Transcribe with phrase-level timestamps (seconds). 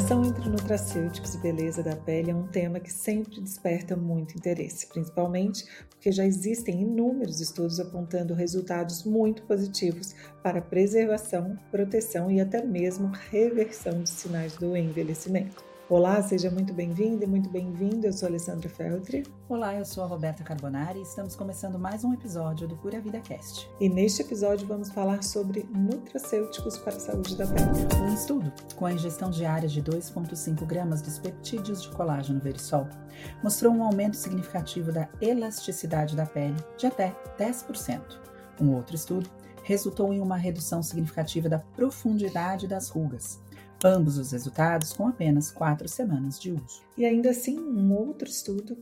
[0.00, 4.86] relação entre nutracêuticos e beleza da pele é um tema que sempre desperta muito interesse,
[4.86, 12.64] principalmente porque já existem inúmeros estudos apontando resultados muito positivos para preservação, proteção e até
[12.64, 15.69] mesmo reversão de sinais do envelhecimento.
[15.90, 18.06] Olá, seja muito bem-vinda e muito bem-vindo.
[18.06, 19.24] Eu sou Alessandra Feltri.
[19.48, 23.18] Olá, eu sou a Roberta Carbonari e estamos começando mais um episódio do Pura Vida
[23.18, 23.68] Cast.
[23.80, 27.66] E neste episódio vamos falar sobre nutracêuticos para a saúde da pele.
[28.08, 32.88] Um estudo com a ingestão diária de 2,5 gramas dos peptídeos de colágeno verisol
[33.42, 38.00] mostrou um aumento significativo da elasticidade da pele de até 10%.
[38.60, 39.28] Um outro estudo
[39.64, 43.40] resultou em uma redução significativa da profundidade das rugas
[43.84, 46.82] ambos os resultados com apenas quatro semanas de uso.
[46.96, 48.76] E ainda assim, um outro estudo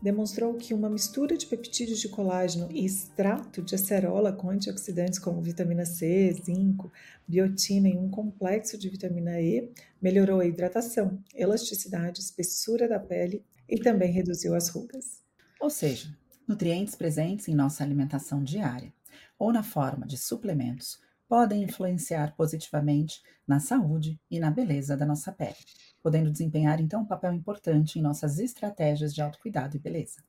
[0.00, 5.42] demonstrou que uma mistura de peptídeos de colágeno e extrato de acerola com antioxidantes como
[5.42, 6.92] vitamina C, zinco,
[7.26, 13.78] biotina e um complexo de vitamina E melhorou a hidratação, elasticidade, espessura da pele e
[13.78, 15.22] também reduziu as rugas.
[15.60, 16.08] Ou seja,
[16.46, 18.92] nutrientes presentes em nossa alimentação diária
[19.38, 25.30] ou na forma de suplementos podem influenciar positivamente na saúde e na beleza da nossa
[25.30, 25.56] pele,
[26.02, 30.22] podendo desempenhar então um papel importante em nossas estratégias de autocuidado e beleza.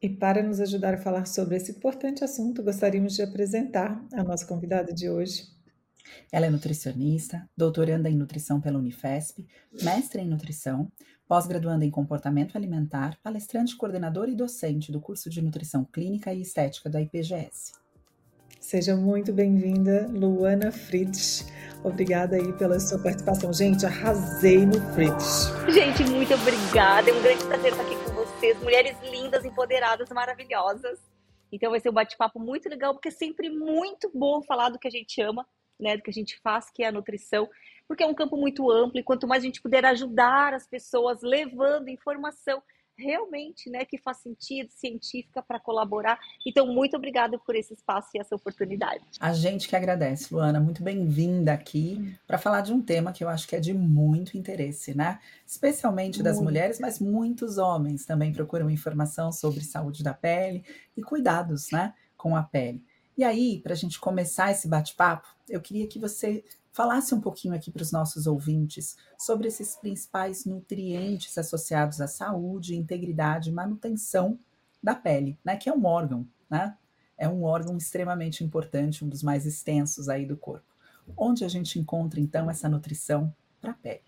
[0.00, 4.44] E para nos ajudar a falar sobre esse importante assunto, gostaríamos de apresentar a nossa
[4.44, 5.46] convidada de hoje.
[6.30, 9.46] Ela é nutricionista, doutoranda em nutrição pela Unifesp,
[9.82, 10.90] mestre em nutrição,
[11.28, 16.90] pós-graduanda em comportamento alimentar, palestrante, coordenadora e docente do curso de nutrição clínica e estética
[16.90, 17.81] da IPGS.
[18.72, 21.46] Seja muito bem-vinda, Luana Fritz.
[21.84, 23.52] Obrigada aí pela sua participação.
[23.52, 25.52] Gente, arrasei no Fritz.
[25.68, 27.10] Gente, muito obrigada.
[27.10, 28.58] É um grande prazer estar aqui com vocês.
[28.62, 30.98] Mulheres lindas, empoderadas, maravilhosas.
[31.52, 34.88] Então vai ser um bate-papo muito legal, porque é sempre muito bom falar do que
[34.88, 35.46] a gente ama,
[35.78, 37.50] né, do que a gente faz, que é a nutrição,
[37.86, 41.20] porque é um campo muito amplo e quanto mais a gente puder ajudar as pessoas
[41.20, 42.62] levando informação
[43.02, 46.18] realmente, né, que faz sentido, científica para colaborar.
[46.46, 49.04] Então, muito obrigada por esse espaço e essa oportunidade.
[49.20, 53.28] A gente que agradece, Luana, muito bem-vinda aqui para falar de um tema que eu
[53.28, 55.18] acho que é de muito interesse, né?
[55.46, 56.44] Especialmente das muito.
[56.44, 60.64] mulheres, mas muitos homens também procuram informação sobre saúde da pele
[60.96, 62.84] e cuidados, né, com a pele.
[63.16, 67.54] E aí, para a gente começar esse bate-papo, eu queria que você falasse um pouquinho
[67.54, 74.38] aqui para os nossos ouvintes sobre esses principais nutrientes associados à saúde, integridade e manutenção
[74.82, 75.56] da pele, né?
[75.56, 76.76] Que é um órgão, né?
[77.16, 80.66] É um órgão extremamente importante, um dos mais extensos aí do corpo.
[81.16, 84.02] Onde a gente encontra então essa nutrição para a pele?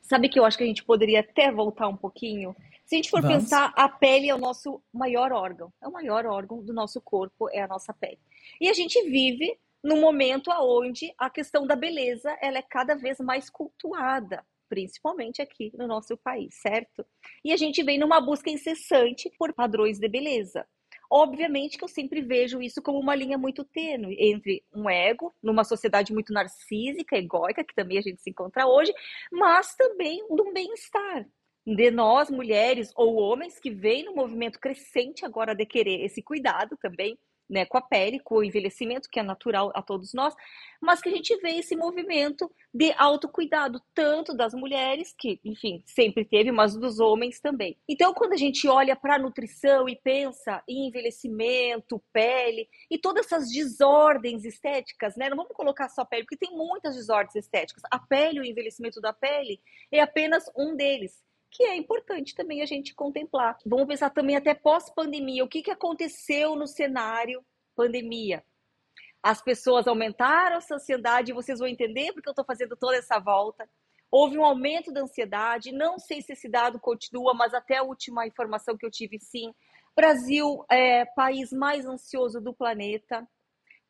[0.00, 2.54] Sabe que eu acho que a gente poderia até voltar um pouquinho?
[2.84, 3.44] Se a gente for Vamos.
[3.44, 5.72] pensar, a pele é o nosso maior órgão.
[5.80, 8.18] É o maior órgão do nosso corpo, é a nossa pele.
[8.60, 13.18] E a gente vive no momento aonde a questão da beleza ela é cada vez
[13.18, 17.04] mais cultuada, principalmente aqui no nosso país, certo?
[17.44, 20.66] E a gente vem numa busca incessante por padrões de beleza.
[21.10, 25.62] Obviamente que eu sempre vejo isso como uma linha muito tênue entre um ego, numa
[25.62, 28.94] sociedade muito narcísica, egóica, que também a gente se encontra hoje,
[29.30, 31.26] mas também de um bem-estar
[31.66, 36.76] de nós, mulheres ou homens, que vem no movimento crescente agora de querer esse cuidado
[36.80, 40.34] também né, com a pele, com o envelhecimento, que é natural a todos nós,
[40.80, 46.24] mas que a gente vê esse movimento de autocuidado, tanto das mulheres, que, enfim, sempre
[46.24, 47.78] teve, mas dos homens também.
[47.88, 53.26] Então, quando a gente olha para a nutrição e pensa em envelhecimento, pele e todas
[53.26, 57.82] essas desordens estéticas, né, não vamos colocar só pele, porque tem muitas desordens estéticas.
[57.90, 59.60] A pele, o envelhecimento da pele,
[59.90, 61.22] é apenas um deles
[61.52, 63.58] que é importante também a gente contemplar.
[63.66, 67.44] Vamos pensar também até pós-pandemia, o que, que aconteceu no cenário
[67.76, 68.42] pandemia?
[69.22, 73.18] As pessoas aumentaram a sua ansiedade, vocês vão entender porque eu estou fazendo toda essa
[73.18, 73.68] volta.
[74.10, 78.26] Houve um aumento da ansiedade, não sei se esse dado continua, mas até a última
[78.26, 79.54] informação que eu tive, sim.
[79.94, 83.28] Brasil é país mais ansioso do planeta.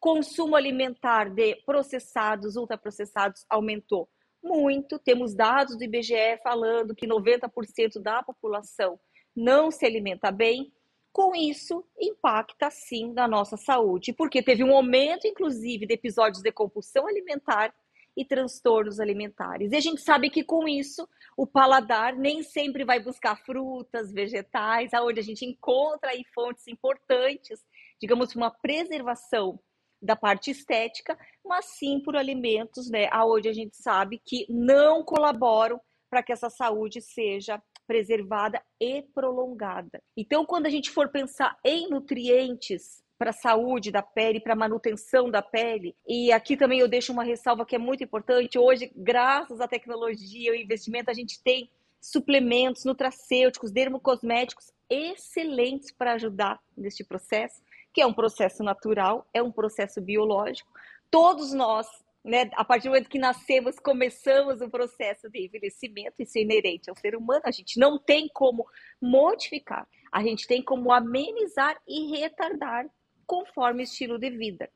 [0.01, 4.09] Consumo alimentar de processados, ultraprocessados aumentou
[4.43, 4.99] muito.
[4.99, 8.99] Temos dados do IBGE falando que 90% da população
[9.35, 10.73] não se alimenta bem.
[11.13, 16.51] Com isso, impacta sim na nossa saúde, porque teve um aumento, inclusive, de episódios de
[16.51, 17.75] compulsão alimentar
[18.17, 19.73] e transtornos alimentares.
[19.73, 21.07] E a gente sabe que com isso,
[21.37, 27.61] o paladar nem sempre vai buscar frutas, vegetais, aonde a gente encontra aí fontes importantes,
[28.01, 29.59] digamos, uma preservação
[30.03, 35.81] da parte estética, mas sim por alimentos, né, aonde a gente sabe que não colaboram
[36.11, 40.03] para que essa saúde seja preservada e prolongada.
[40.17, 44.57] Então, quando a gente for pensar em nutrientes para a saúde da pele, para a
[44.57, 45.95] manutenção da pele.
[46.09, 48.59] E aqui também eu deixo uma ressalva que é muito importante.
[48.59, 51.71] Hoje, graças à tecnologia e investimento, a gente tem
[52.01, 57.63] suplementos nutracêuticos, dermocosméticos excelentes para ajudar neste processo,
[57.93, 60.71] que é um processo natural, é um processo biológico.
[61.11, 61.87] Todos nós,
[62.25, 66.89] né, a partir do momento que nascemos, começamos o processo de envelhecimento, isso é inerente
[66.89, 68.67] ao ser humano, a gente não tem como
[69.01, 72.87] modificar, a gente tem como amenizar e retardar
[73.27, 74.71] conforme estilo de vida.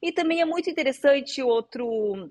[0.00, 2.30] E também é muito interessante outro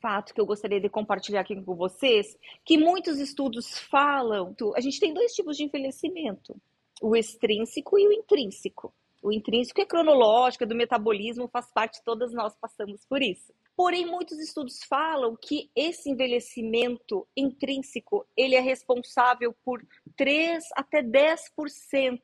[0.00, 5.00] fato que eu gostaria de compartilhar aqui com vocês, que muitos estudos falam, a gente
[5.00, 6.56] tem dois tipos de envelhecimento,
[7.02, 8.92] o extrínseco e o intrínseco.
[9.22, 13.52] O intrínseco é cronológico, é do metabolismo, faz parte, todas nós passamos por isso.
[13.76, 19.84] Porém, muitos estudos falam que esse envelhecimento intrínseco, ele é responsável por
[20.16, 22.20] 3 até 10%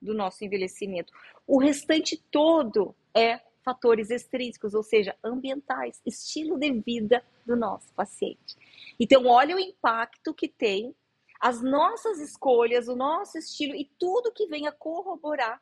[0.00, 1.12] do nosso envelhecimento.
[1.46, 8.54] O restante todo é fatores extrínsecos, ou seja, ambientais, estilo de vida do nosso paciente.
[9.00, 10.94] Então, olha o impacto que tem
[11.40, 15.60] as nossas escolhas, o nosso estilo e tudo que venha corroborar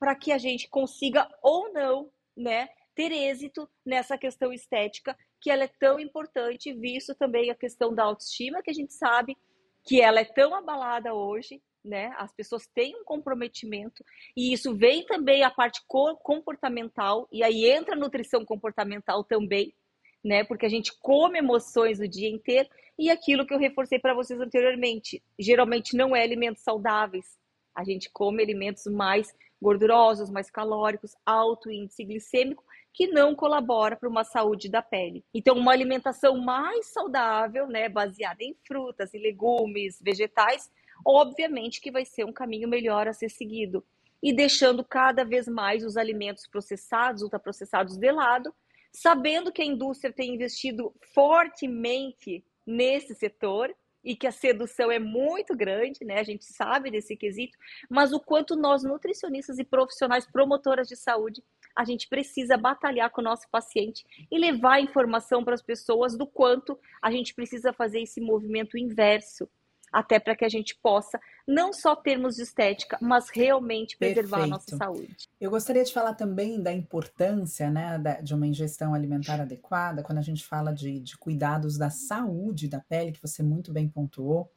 [0.00, 5.64] para que a gente consiga ou não, né, ter êxito nessa questão estética, que ela
[5.64, 9.36] é tão importante, visto também a questão da autoestima, que a gente sabe
[9.84, 12.12] que ela é tão abalada hoje, né?
[12.18, 14.04] As pessoas têm um comprometimento
[14.36, 15.82] e isso vem também a parte
[16.22, 19.74] comportamental e aí entra a nutrição comportamental também,
[20.22, 20.44] né?
[20.44, 22.68] Porque a gente come emoções o dia inteiro
[22.98, 27.38] e aquilo que eu reforcei para vocês anteriormente, geralmente não é alimentos saudáveis.
[27.74, 34.08] A gente come alimentos mais gordurosos, mais calóricos, alto índice glicêmico, que não colabora para
[34.08, 35.24] uma saúde da pele.
[35.32, 40.70] Então, uma alimentação mais saudável, né, baseada em frutas e legumes, vegetais,
[41.04, 43.84] obviamente que vai ser um caminho melhor a ser seguido.
[44.22, 48.54] E deixando cada vez mais os alimentos processados, ultraprocessados de lado,
[48.92, 53.74] sabendo que a indústria tem investido fortemente nesse setor
[54.04, 56.18] e que a sedução é muito grande, né?
[56.18, 57.56] A gente sabe desse quesito,
[57.88, 61.42] mas o quanto nós nutricionistas e profissionais promotoras de saúde,
[61.76, 66.26] a gente precisa batalhar com o nosso paciente e levar informação para as pessoas do
[66.26, 69.48] quanto a gente precisa fazer esse movimento inverso
[69.92, 74.54] até para que a gente possa não só termos de estética, mas realmente preservar Perfeito.
[74.54, 75.28] a nossa saúde.
[75.40, 80.22] Eu gostaria de falar também da importância né, de uma ingestão alimentar adequada, quando a
[80.22, 84.50] gente fala de, de cuidados da saúde da pele, que você muito bem pontuou,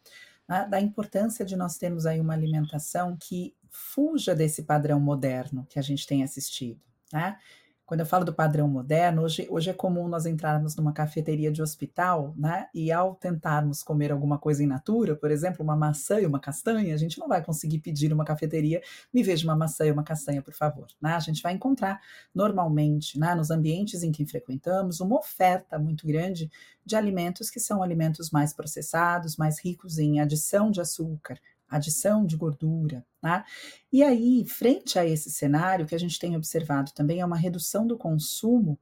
[0.47, 5.79] né, da importância de nós termos aí uma alimentação que fuja desse padrão moderno que
[5.79, 6.79] a gente tem assistido.
[7.11, 7.37] Né?
[7.85, 11.61] Quando eu falo do padrão moderno, hoje, hoje é comum nós entrarmos numa cafeteria de
[11.61, 12.67] hospital, né?
[12.73, 16.93] E ao tentarmos comer alguma coisa in natura, por exemplo, uma maçã e uma castanha,
[16.95, 18.81] a gente não vai conseguir pedir uma cafeteria,
[19.13, 20.87] me veja uma maçã e uma castanha, por favor.
[21.01, 21.13] Né?
[21.13, 21.99] A gente vai encontrar
[22.33, 26.49] normalmente, né, nos ambientes em que frequentamos, uma oferta muito grande
[26.85, 31.37] de alimentos que são alimentos mais processados, mais ricos em adição de açúcar,
[31.75, 33.05] adição de gordura.
[33.21, 33.45] Tá?
[33.91, 37.87] E aí, frente a esse cenário, que a gente tem observado também é uma redução
[37.87, 38.77] do consumo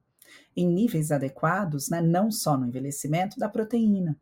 [0.55, 4.17] em níveis adequados, né, não só no envelhecimento, da proteína.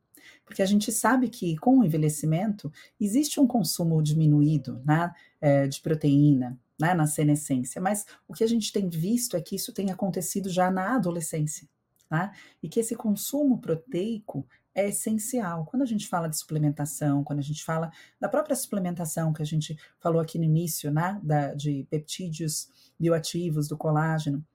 [0.45, 5.81] Porque a gente sabe que com o envelhecimento existe um consumo diminuído né, é, de
[5.81, 9.91] proteína né, na senescência, mas o que a gente tem visto é que isso tem
[9.91, 11.67] acontecido já na adolescência.
[12.09, 12.33] Tá?
[12.63, 14.43] E que esse consumo proteico
[14.79, 15.65] é essencial.
[15.65, 19.45] Quando a gente fala de suplementação, quando a gente fala da própria suplementação que a
[19.45, 22.69] gente falou aqui no início, né, da, de peptídeos
[22.99, 24.45] bioativos, do colágeno,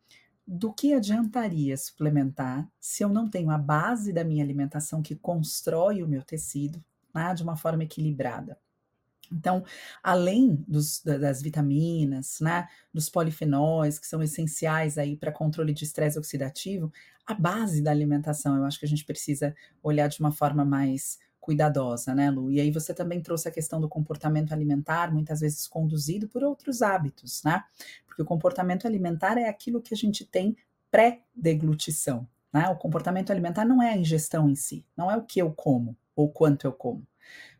[0.46, 6.02] do que adiantaria suplementar se eu não tenho a base da minha alimentação que constrói
[6.02, 6.82] o meu tecido
[7.14, 8.58] né, de uma forma equilibrada?
[9.32, 9.64] Então,
[10.02, 16.18] além dos, das vitaminas, né, dos polifenóis, que são essenciais aí para controle de estresse
[16.18, 16.92] oxidativo,
[17.26, 21.18] a base da alimentação eu acho que a gente precisa olhar de uma forma mais
[21.40, 22.50] cuidadosa, né, Lu?
[22.50, 26.80] E aí você também trouxe a questão do comportamento alimentar, muitas vezes conduzido por outros
[26.80, 27.62] hábitos, né?
[28.06, 30.56] Porque o comportamento alimentar é aquilo que a gente tem
[30.90, 32.68] pré-deglutição, né?
[32.68, 35.94] O comportamento alimentar não é a ingestão em si, não é o que eu como
[36.16, 37.06] ou quanto eu como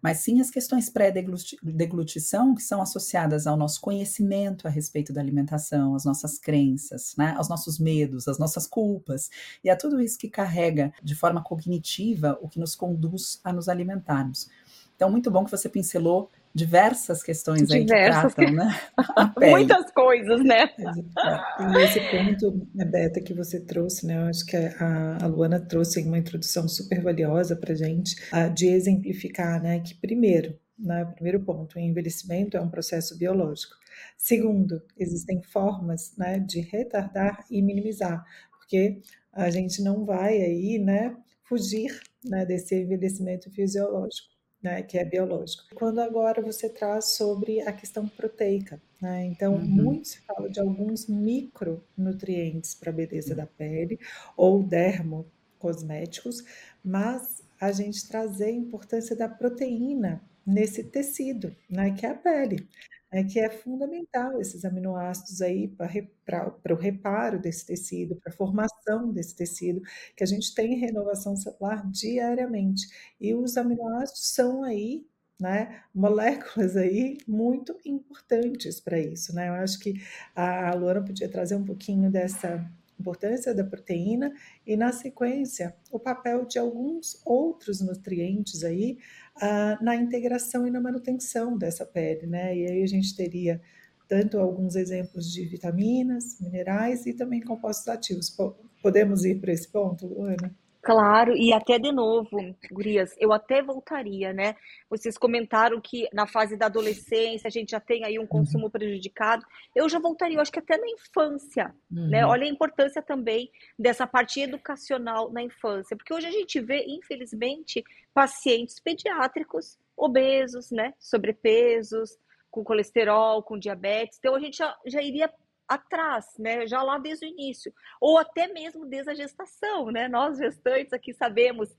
[0.03, 5.95] mas sim as questões pré-deglutição que são associadas ao nosso conhecimento a respeito da alimentação,
[5.95, 9.31] às nossas crenças, né, aos nossos medos, às nossas culpas,
[9.63, 13.69] e a tudo isso que carrega de forma cognitiva o que nos conduz a nos
[13.69, 14.49] alimentarmos.
[14.95, 18.39] Então, muito bom que você pincelou diversas questões diversas.
[18.39, 18.81] aí que tratam, né?
[19.51, 20.71] Muitas coisas, né?
[20.79, 24.17] E nesse ponto, Beta, que você trouxe, né?
[24.17, 28.15] Eu acho que a, a Luana trouxe uma introdução super valiosa para gente,
[28.55, 29.81] de exemplificar, né?
[29.81, 33.75] Que primeiro, né, primeiro ponto, o envelhecimento é um processo biológico.
[34.17, 39.01] Segundo, existem formas né, de retardar e minimizar, porque
[39.33, 44.34] a gente não vai aí, né, fugir né, desse envelhecimento fisiológico
[44.65, 45.63] né, que é biológico.
[45.75, 49.27] Quando agora você traz sobre a questão proteica, né?
[49.27, 49.61] Então, uhum.
[49.61, 54.01] muito se fala de alguns micronutrientes para a beleza da pele
[54.35, 56.43] ou dermocosméticos,
[56.83, 62.67] mas a gente trazer a importância da proteína nesse tecido, né, que é a pele
[63.15, 69.13] né, que é fundamental esses aminoácidos aí para o reparo desse tecido, para a formação
[69.13, 69.81] desse tecido,
[70.17, 72.89] que a gente tem renovação celular diariamente.
[73.21, 75.07] E os aminoácidos são aí
[75.41, 79.49] né, moléculas aí muito importantes para isso, né?
[79.49, 79.95] Eu acho que
[80.35, 82.69] a Luana podia trazer um pouquinho dessa
[82.99, 84.33] importância da proteína
[84.67, 88.99] e, na sequência, o papel de alguns outros nutrientes aí
[89.37, 92.57] ah, na integração e na manutenção dessa pele, né?
[92.57, 93.61] E aí a gente teria
[94.09, 98.35] tanto alguns exemplos de vitaminas, minerais e também compostos ativos.
[98.83, 100.55] Podemos ir para esse ponto, Luana?
[100.85, 104.55] Claro, e até de novo, gurias, eu até voltaria, né?
[104.91, 108.71] Vocês comentaram que na fase da adolescência a gente já tem aí um consumo uhum.
[108.71, 109.47] prejudicado.
[109.75, 112.03] Eu já voltaria, eu acho que até na infância, né?
[112.03, 112.09] uhum.
[112.09, 112.27] né?
[112.27, 117.83] Olha a importância também dessa parte educacional na infância, porque hoje a gente vê, infelizmente,
[118.13, 120.93] pacientes pediátricos obesos, né?
[120.99, 122.19] Sobrepesos,
[122.51, 124.19] com colesterol, com diabetes.
[124.19, 125.33] Então a gente já, já iria
[125.69, 126.67] atrás, né?
[126.67, 130.09] Já lá desde o início, ou até mesmo desde a gestação, né?
[130.09, 131.75] Nós gestantes aqui sabemos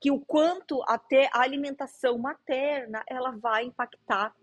[0.00, 4.34] que o quanto até a alimentação materna ela vai impactar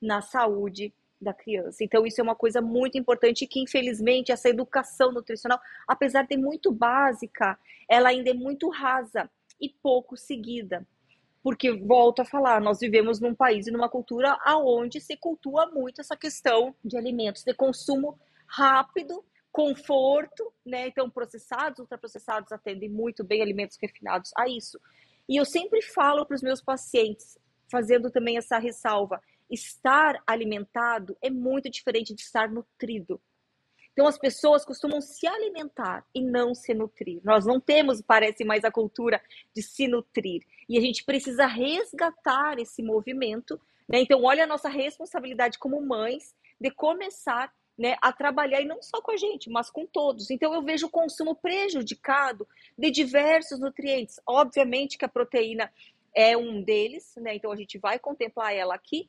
[0.00, 1.82] na saúde da criança.
[1.82, 6.70] Então isso é uma coisa muito importante que infelizmente essa educação nutricional, apesar de muito
[6.70, 9.28] básica, ela ainda é muito rasa
[9.60, 10.86] e pouco seguida.
[11.42, 16.00] Porque volto a falar, nós vivemos num país e numa cultura aonde se cultua muito
[16.00, 20.88] essa questão de alimentos de consumo rápido, conforto, né?
[20.88, 24.80] Então, processados, ultraprocessados atendem muito bem alimentos refinados a isso.
[25.28, 27.38] E eu sempre falo para os meus pacientes,
[27.70, 33.20] fazendo também essa ressalva: estar alimentado é muito diferente de estar nutrido.
[33.92, 37.20] Então, as pessoas costumam se alimentar e não se nutrir.
[37.24, 39.20] Nós não temos, parece, mais a cultura
[39.52, 40.44] de se nutrir.
[40.68, 43.60] E a gente precisa resgatar esse movimento.
[43.88, 44.00] Né?
[44.02, 49.00] Então, olha a nossa responsabilidade como mães de começar né, a trabalhar, e não só
[49.00, 50.30] com a gente, mas com todos.
[50.30, 54.18] Então, eu vejo o consumo prejudicado de diversos nutrientes.
[54.26, 55.72] Obviamente que a proteína
[56.14, 59.08] é um deles, né, então a gente vai contemplar ela aqui.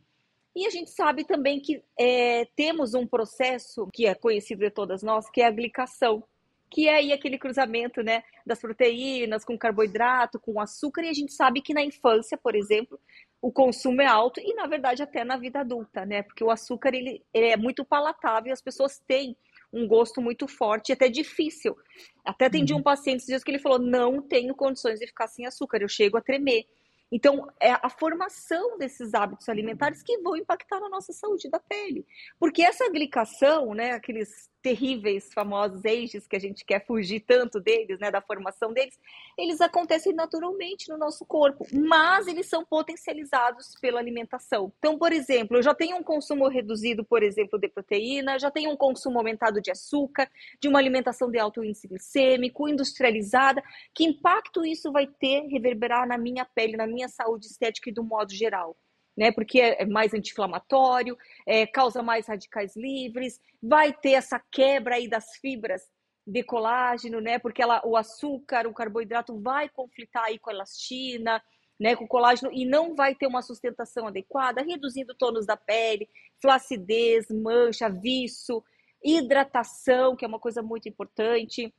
[0.56, 5.02] E a gente sabe também que é, temos um processo que é conhecido de todas
[5.02, 6.24] nós, que é a glicação,
[6.70, 11.34] que é aí aquele cruzamento né, das proteínas com carboidrato, com açúcar, e a gente
[11.34, 13.00] sabe que na infância, por exemplo,
[13.42, 16.24] o consumo é alto e, na verdade, até na vida adulta, né?
[16.24, 19.36] Porque o açúcar ele, ele é muito palatável e as pessoas têm
[19.72, 21.78] um gosto muito forte e até difícil.
[22.26, 22.80] Até atendi uhum.
[22.80, 25.88] um paciente esses dias que ele falou: não tenho condições de ficar sem açúcar, eu
[25.88, 26.66] chego a tremer.
[27.12, 32.06] Então, é a formação desses hábitos alimentares que vão impactar na nossa saúde da pele.
[32.40, 38.00] Porque essa glicação, né, aqueles terríveis, famosos ages que a gente quer fugir tanto deles,
[38.00, 39.00] né, da formação deles,
[39.38, 44.72] eles acontecem naturalmente no nosso corpo, mas eles são potencializados pela alimentação.
[44.80, 48.72] Então, por exemplo, eu já tenho um consumo reduzido, por exemplo, de proteína, já tenho
[48.72, 53.64] um consumo aumentado de açúcar, de uma alimentação de alto índice glicêmico, industrializada,
[53.94, 58.04] que impacto isso vai ter, reverberar na minha pele, na minha saúde estética e do
[58.04, 58.76] modo geral?
[59.18, 59.32] Né?
[59.32, 65.36] Porque é mais anti-inflamatório, é, causa mais radicais livres, vai ter essa quebra aí das
[65.38, 65.82] fibras
[66.26, 67.40] de colágeno, né?
[67.40, 71.42] Porque ela, o açúcar, o carboidrato vai conflitar aí com a elastina,
[71.80, 71.96] né?
[71.96, 76.08] Com o colágeno e não vai ter uma sustentação adequada, reduzindo o tônus da pele,
[76.42, 78.64] flacidez, mancha, viço,
[79.04, 81.74] hidratação, que é uma coisa muito importante.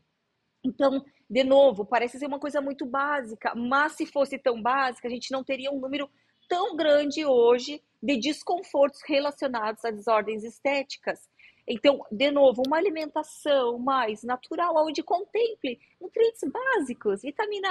[0.64, 5.10] Então, de novo, parece ser uma coisa muito básica, mas se fosse tão básica, a
[5.10, 6.10] gente não teria um número
[6.50, 11.30] tão grande hoje de desconfortos relacionados a desordens estéticas.
[11.66, 17.68] Então, de novo, uma alimentação mais natural, onde contemple nutrientes básicos, vitamina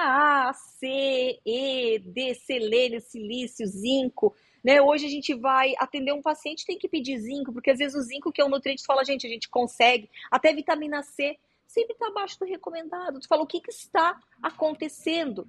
[0.48, 4.34] A, C, E, D, selênio, silício, zinco.
[4.64, 4.82] Né?
[4.82, 8.02] Hoje a gente vai atender um paciente, tem que pedir zinco, porque às vezes o
[8.02, 10.10] zinco, que é um nutriente, fala, gente, a gente consegue.
[10.32, 11.38] Até vitamina C
[11.70, 13.20] sempre está abaixo do recomendado.
[13.20, 15.48] Tu fala o que, que está acontecendo.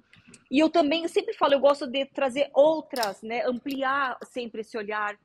[0.49, 3.43] E eu também sempre falo, eu gosto de trazer outras, né?
[3.45, 5.17] Ampliar sempre esse olhar.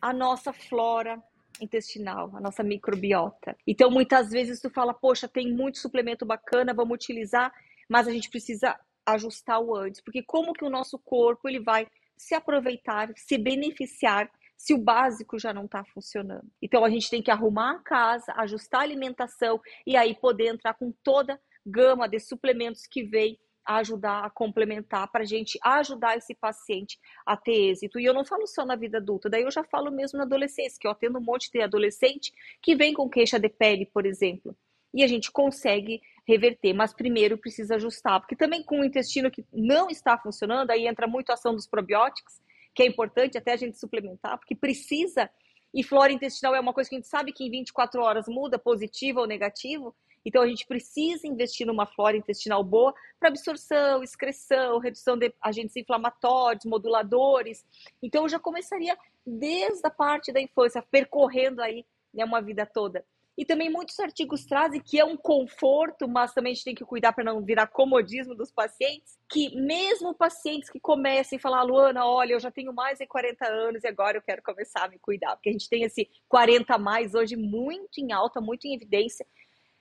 [0.00, 1.22] A nossa flora
[1.60, 3.56] intestinal, a nossa microbiota.
[3.66, 7.52] Então, muitas vezes tu fala, poxa, tem muito suplemento bacana, vamos utilizar,
[7.88, 11.86] mas a gente precisa ajustar o antes, porque como que o nosso corpo ele vai
[12.16, 14.30] se aproveitar, se beneficiar
[14.62, 16.48] se o básico já não está funcionando.
[16.62, 20.74] Então a gente tem que arrumar a casa, ajustar a alimentação e aí poder entrar
[20.74, 26.16] com toda gama de suplementos que vem a ajudar a complementar para a gente ajudar
[26.16, 27.98] esse paciente a ter êxito.
[27.98, 30.78] E eu não falo só na vida adulta, daí eu já falo mesmo na adolescência,
[30.80, 34.56] que eu atendo um monte de adolescente que vem com queixa de pele, por exemplo.
[34.94, 39.44] E a gente consegue reverter, mas primeiro precisa ajustar, porque também com o intestino que
[39.52, 42.40] não está funcionando, aí entra muito a ação dos probióticos,
[42.74, 45.30] que é importante até a gente suplementar, porque precisa,
[45.74, 48.58] e flora intestinal é uma coisa que a gente sabe que em 24 horas muda,
[48.58, 54.78] positivo ou negativo, então a gente precisa investir numa flora intestinal boa para absorção, excreção,
[54.78, 57.64] redução de agentes inflamatórios, moduladores.
[58.02, 63.04] Então eu já começaria desde a parte da infância, percorrendo aí né, uma vida toda.
[63.36, 66.84] E também muitos artigos trazem que é um conforto, mas também a gente tem que
[66.84, 72.04] cuidar para não virar comodismo dos pacientes, que mesmo pacientes que comecem a falar, Luana,
[72.04, 74.98] olha, eu já tenho mais de 40 anos e agora eu quero começar a me
[74.98, 78.74] cuidar, porque a gente tem esse 40 a mais hoje muito em alta, muito em
[78.74, 79.26] evidência,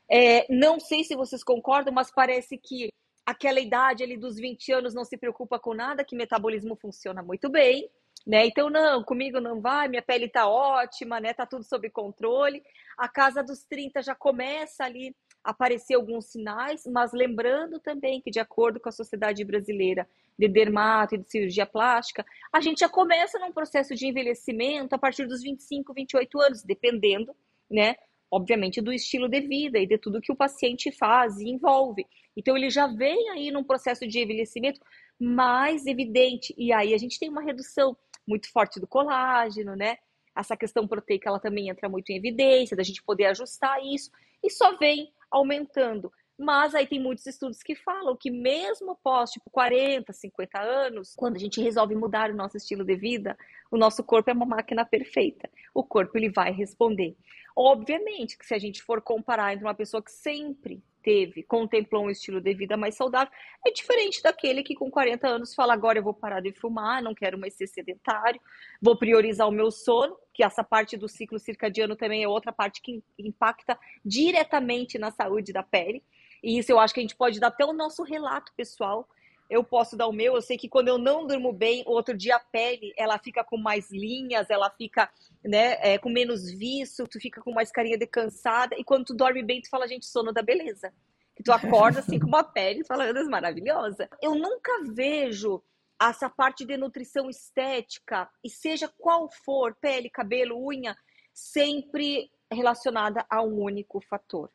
[0.09, 2.89] é, não sei se vocês concordam, mas parece que
[3.25, 7.49] aquela idade ali dos 20 anos não se preocupa com nada, que metabolismo funciona muito
[7.49, 7.89] bem,
[8.25, 8.45] né?
[8.45, 11.33] Então, não, comigo não vai, minha pele tá ótima, né?
[11.33, 12.63] Tá tudo sob controle.
[12.97, 18.29] A casa dos 30 já começa ali a aparecer alguns sinais, mas lembrando também que,
[18.29, 22.89] de acordo com a Sociedade Brasileira de Dermato e de Cirurgia Plástica, a gente já
[22.89, 27.35] começa num processo de envelhecimento a partir dos 25, 28 anos, dependendo,
[27.69, 27.95] né,
[28.29, 32.05] obviamente, do estilo de vida e de tudo que o paciente faz e envolve.
[32.37, 34.79] Então, ele já vem aí num processo de envelhecimento
[35.19, 36.53] mais evidente.
[36.57, 37.95] E aí a gente tem uma redução
[38.31, 39.97] muito forte do colágeno, né?
[40.35, 44.09] Essa questão proteica, ela também entra muito em evidência, da gente poder ajustar isso.
[44.41, 46.11] E só vem aumentando.
[46.39, 51.35] Mas aí tem muitos estudos que falam que mesmo após, tipo, 40, 50 anos, quando
[51.35, 53.37] a gente resolve mudar o nosso estilo de vida,
[53.69, 55.49] o nosso corpo é uma máquina perfeita.
[55.73, 57.15] O corpo, ele vai responder.
[57.55, 62.09] Obviamente que se a gente for comparar entre uma pessoa que sempre teve, contemplou um
[62.09, 63.31] estilo de vida mais saudável,
[63.65, 67.13] é diferente daquele que com 40 anos fala agora eu vou parar de fumar, não
[67.13, 68.39] quero mais ser sedentário,
[68.81, 72.81] vou priorizar o meu sono, que essa parte do ciclo circadiano também é outra parte
[72.81, 76.03] que impacta diretamente na saúde da pele.
[76.43, 79.07] E isso eu acho que a gente pode dar até o nosso relato pessoal
[79.51, 80.35] eu posso dar o meu.
[80.35, 83.57] Eu sei que quando eu não durmo bem, outro dia a pele ela fica com
[83.57, 85.11] mais linhas, ela fica
[85.43, 88.77] né, é, com menos vício, tu fica com mais carinha de cansada.
[88.79, 90.93] E quando tu dorme bem, tu fala, gente, sono da beleza.
[91.35, 94.09] Que tu acorda assim com uma pele falando, maravilhosa.
[94.21, 95.61] Eu nunca vejo
[96.01, 100.95] essa parte de nutrição estética, e seja qual for, pele, cabelo, unha,
[101.31, 104.49] sempre relacionada a um único fator.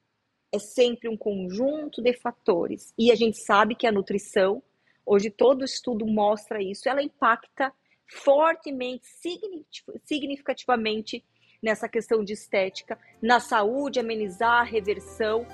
[0.51, 2.93] É sempre um conjunto de fatores.
[2.99, 4.63] E a gente sabe que a nutrição
[5.07, 6.89] Hoje todo estudo mostra isso.
[6.89, 7.73] Ela impacta
[8.25, 9.07] fortemente,
[10.05, 11.25] significativamente
[11.63, 15.47] nessa questão de estética, na saúde, amenizar a reversão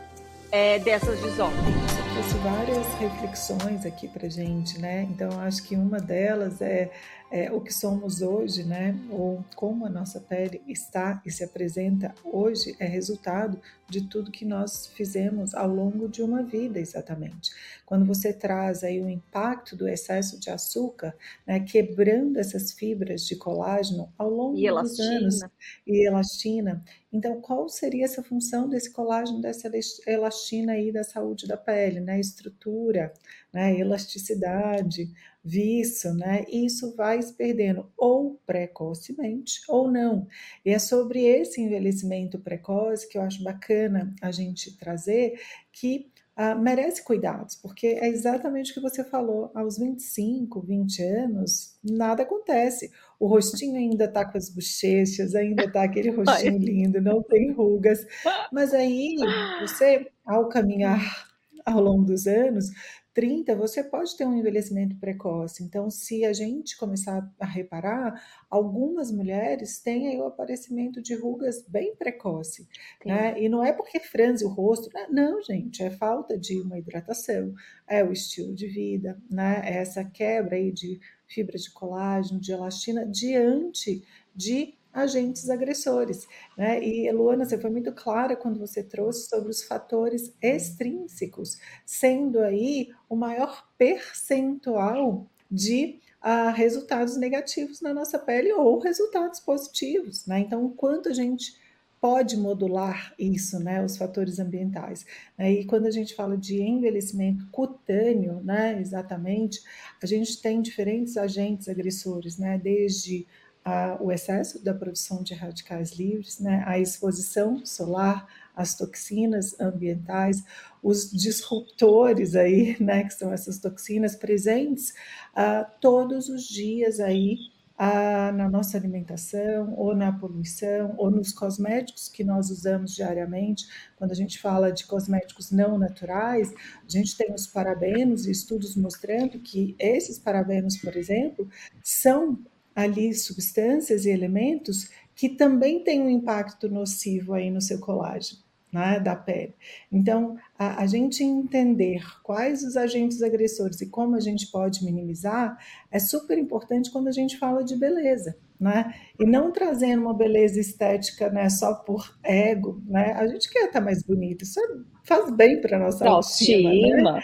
[0.50, 5.02] é, dessas desordens trouxe várias reflexões aqui para gente, né?
[5.10, 6.90] Então acho que uma delas é,
[7.32, 8.94] é, o que somos hoje, né?
[9.10, 14.44] Ou como a nossa pele está e se apresenta hoje é resultado de tudo que
[14.44, 17.50] nós fizemos ao longo de uma vida, exatamente.
[17.86, 21.14] Quando você traz aí o impacto do excesso de açúcar,
[21.46, 25.40] né, quebrando essas fibras de colágeno ao longo e dos anos
[25.86, 29.70] e elastina, então qual seria essa função desse colágeno, dessa
[30.06, 32.18] elastina aí da saúde da pele, né?
[32.18, 33.12] Estrutura,
[33.52, 33.78] né?
[33.78, 35.12] Elasticidade,
[35.44, 36.44] viço, né?
[36.48, 40.26] Isso vai se perdendo ou precocemente ou não.
[40.64, 45.40] E é sobre esse envelhecimento precoce que eu acho bacana a gente trazer
[45.72, 49.50] que Uh, merece cuidados, porque é exatamente o que você falou.
[49.54, 52.90] Aos 25, 20 anos, nada acontece.
[53.20, 58.06] O rostinho ainda está com as bochechas, ainda está aquele rostinho lindo, não tem rugas.
[58.50, 59.14] Mas aí,
[59.60, 61.28] você, ao caminhar
[61.66, 62.70] ao longo dos anos,
[63.14, 65.62] 30, você pode ter um envelhecimento precoce.
[65.62, 71.64] Então, se a gente começar a reparar, algumas mulheres têm aí o aparecimento de rugas
[71.68, 72.66] bem precoce.
[73.04, 73.40] Né?
[73.40, 75.06] E não é porque franze o rosto, né?
[75.10, 77.54] não, gente, é falta de uma hidratação,
[77.86, 79.62] é o estilo de vida, né?
[79.64, 84.02] É essa quebra aí de fibra de colágeno, de elastina, diante
[84.34, 86.26] de agentes agressores.
[86.56, 86.82] Né?
[86.82, 92.90] E, Luana, você foi muito clara quando você trouxe sobre os fatores extrínsecos, sendo aí
[93.08, 100.26] o maior percentual de uh, resultados negativos na nossa pele ou resultados positivos.
[100.26, 100.40] Né?
[100.40, 101.60] Então, o quanto a gente
[102.02, 105.06] pode modular isso, né, os fatores ambientais.
[105.38, 105.52] Né?
[105.52, 109.62] E quando a gente fala de envelhecimento cutâneo, né, exatamente,
[110.02, 113.24] a gente tem diferentes agentes agressores, né, desde
[113.64, 120.44] a, o excesso da produção de radicais livres, né, a exposição solar, as toxinas ambientais,
[120.82, 124.90] os disruptores aí, né, que são essas toxinas presentes
[125.36, 127.36] uh, todos os dias aí
[127.78, 133.66] uh, na nossa alimentação, ou na poluição, ou nos cosméticos que nós usamos diariamente.
[133.96, 138.76] Quando a gente fala de cosméticos não naturais, a gente tem os parabenos e estudos
[138.76, 141.48] mostrando que esses parabenos, por exemplo,
[141.82, 142.38] são
[142.74, 148.40] ali substâncias e elementos que também têm um impacto nocivo aí no seu colágeno.
[148.72, 149.54] Né, da pele.
[149.92, 155.58] Então, a, a, gente entender quais os agentes agressores e como a gente pode minimizar
[155.90, 158.94] é super importante quando a gente fala de beleza, né?
[159.20, 163.12] E não trazendo uma beleza estética, né, só por ego, né?
[163.12, 164.58] A gente quer estar mais bonito, isso
[165.04, 166.70] faz bem para nossa autoestima.
[166.70, 167.12] autoestima.
[167.12, 167.22] Né?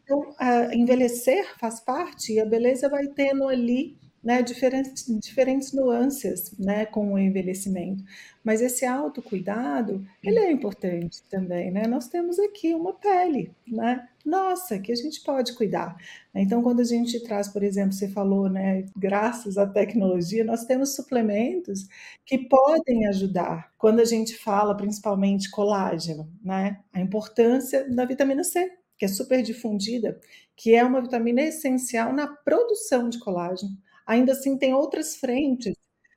[0.00, 0.34] Então,
[0.72, 7.12] envelhecer faz parte e a beleza vai tendo ali né, diferentes, diferentes nuances né, com
[7.12, 8.02] o envelhecimento.
[8.42, 11.86] Mas esse autocuidado, ele é importante também, né?
[11.86, 14.08] Nós temos aqui uma pele, né?
[14.24, 15.96] Nossa, que a gente pode cuidar.
[16.34, 20.94] Então, quando a gente traz, por exemplo, você falou, né, graças à tecnologia, nós temos
[20.94, 21.86] suplementos
[22.24, 23.70] que podem ajudar.
[23.78, 26.80] Quando a gente fala principalmente colágeno, né?
[26.92, 30.18] A importância da vitamina C, que é super difundida,
[30.56, 33.76] que é uma vitamina essencial na produção de colágeno
[34.08, 35.74] ainda assim tem outras frentes.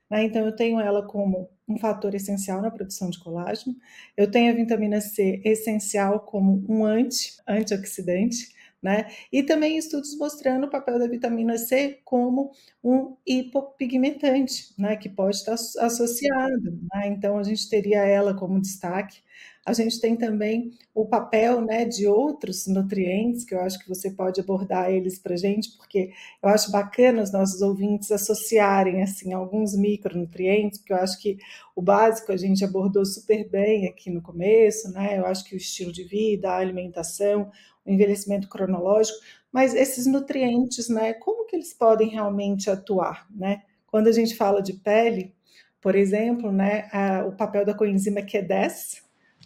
[0.09, 0.25] Né?
[0.25, 3.75] Então, eu tenho ela como um fator essencial na produção de colágeno,
[4.17, 9.07] eu tenho a vitamina C essencial como um anti, antioxidante, né?
[9.31, 12.51] E também estudos mostrando o papel da vitamina C como
[12.83, 14.95] um hipopigmentante, né?
[14.97, 16.79] Que pode estar associado.
[16.93, 17.07] Né?
[17.07, 19.21] Então, a gente teria ela como destaque.
[19.63, 24.09] A gente tem também o papel né, de outros nutrientes, que eu acho que você
[24.09, 29.75] pode abordar eles para gente, porque eu acho bacana os nossos ouvintes associarem assim alguns
[29.77, 31.37] micronutrientes, porque eu acho que
[31.75, 35.19] o básico a gente abordou super bem aqui no começo, né?
[35.19, 37.51] Eu acho que o estilo de vida, a alimentação,
[37.85, 39.19] o envelhecimento cronológico,
[39.51, 43.61] mas esses nutrientes, né, como que eles podem realmente atuar, né?
[43.85, 45.35] Quando a gente fala de pele,
[45.81, 49.01] por exemplo, né, a, o papel da coenzima Q10,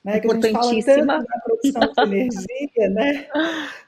[0.06, 3.28] né, que a gente fala tanto na produção de energia, né?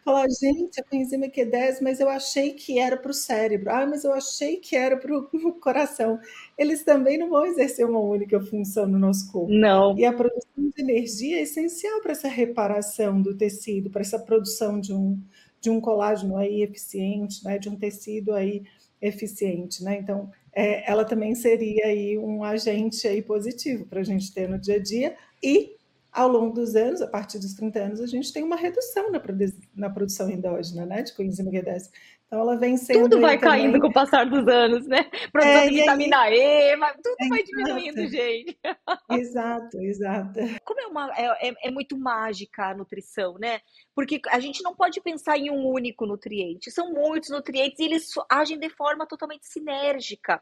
[0.03, 4.03] Falar, gente, a coenzima Q10, mas eu achei que era para o cérebro, ah, mas
[4.03, 6.19] eu achei que era para o coração.
[6.57, 9.53] Eles também não vão exercer uma única função no nosso corpo.
[9.53, 9.95] Não.
[9.95, 14.79] E a produção de energia é essencial para essa reparação do tecido, para essa produção
[14.79, 15.21] de um,
[15.61, 18.63] de um colágeno aí eficiente, né, de um tecido aí
[18.99, 19.99] eficiente, né?
[19.99, 24.57] Então, é, ela também seria aí um agente aí positivo para a gente ter no
[24.57, 25.76] dia a dia e
[26.17, 29.19] ao longo dos anos, a partir dos 30 anos, a gente tem uma redução na,
[29.19, 31.91] produ na produção endógena, né, de coenzima Q10.
[32.25, 33.03] Então ela vem sendo.
[33.03, 33.61] Tudo vai também...
[33.61, 35.03] caindo com o passar dos anos, né?
[35.31, 36.73] Produção é, de vitamina aí...
[36.73, 38.15] E, mas tudo é, vai diminuindo, exato.
[38.15, 38.59] gente.
[39.21, 40.39] Exato, exato.
[40.65, 43.61] Como é, uma, é, é, é, muito mágica a nutrição, né?
[43.95, 46.71] Porque a gente não pode pensar em um único nutriente.
[46.71, 50.41] São muitos nutrientes e eles agem de forma totalmente sinérgica.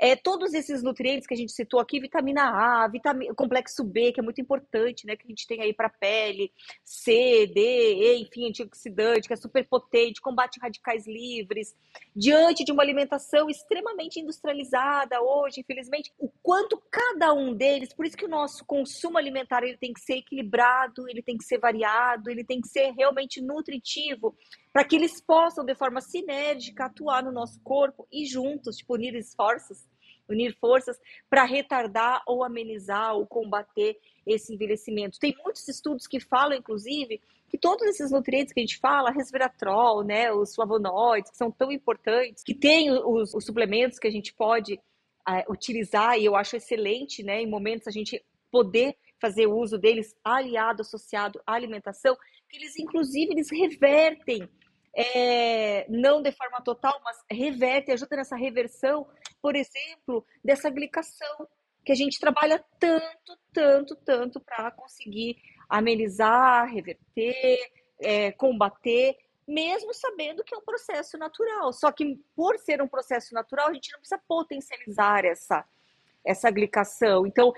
[0.00, 4.20] É, todos esses nutrientes que a gente citou aqui, vitamina A, vitamina, complexo B, que
[4.20, 5.16] é muito importante, né?
[5.16, 6.52] Que a gente tem aí para pele,
[6.84, 11.74] C, D, E, enfim, antioxidante, que é super potente, combate radicais livres.
[12.14, 18.16] Diante de uma alimentação extremamente industrializada hoje, infelizmente, o quanto cada um deles, por isso
[18.16, 22.30] que o nosso consumo alimentar ele tem que ser equilibrado, ele tem que ser variado,
[22.30, 24.36] ele tem que ser realmente nutritivo,
[24.78, 29.12] para que eles possam, de forma sinérgica, atuar no nosso corpo e juntos, tipo, unir
[29.16, 29.84] esforços,
[30.28, 30.96] unir forças
[31.28, 35.18] para retardar ou amenizar ou combater esse envelhecimento.
[35.18, 40.04] Tem muitos estudos que falam, inclusive, que todos esses nutrientes que a gente fala, resveratrol,
[40.04, 44.32] né, os flavonoides, que são tão importantes, que tem os, os suplementos que a gente
[44.32, 49.76] pode uh, utilizar, e eu acho excelente, né, em momentos a gente poder fazer uso
[49.76, 52.16] deles aliado, associado à alimentação,
[52.48, 54.48] que eles, inclusive, eles revertem
[54.94, 59.06] é, não de forma total, mas reverte, ajuda nessa reversão,
[59.40, 61.48] por exemplo, dessa glicação,
[61.84, 65.36] que a gente trabalha tanto, tanto, tanto para conseguir
[65.68, 67.58] amenizar, reverter,
[68.00, 71.72] é, combater, mesmo sabendo que é um processo natural.
[71.72, 75.64] Só que por ser um processo natural, a gente não precisa potencializar essa
[76.28, 77.26] essa glicação.
[77.26, 77.52] Então,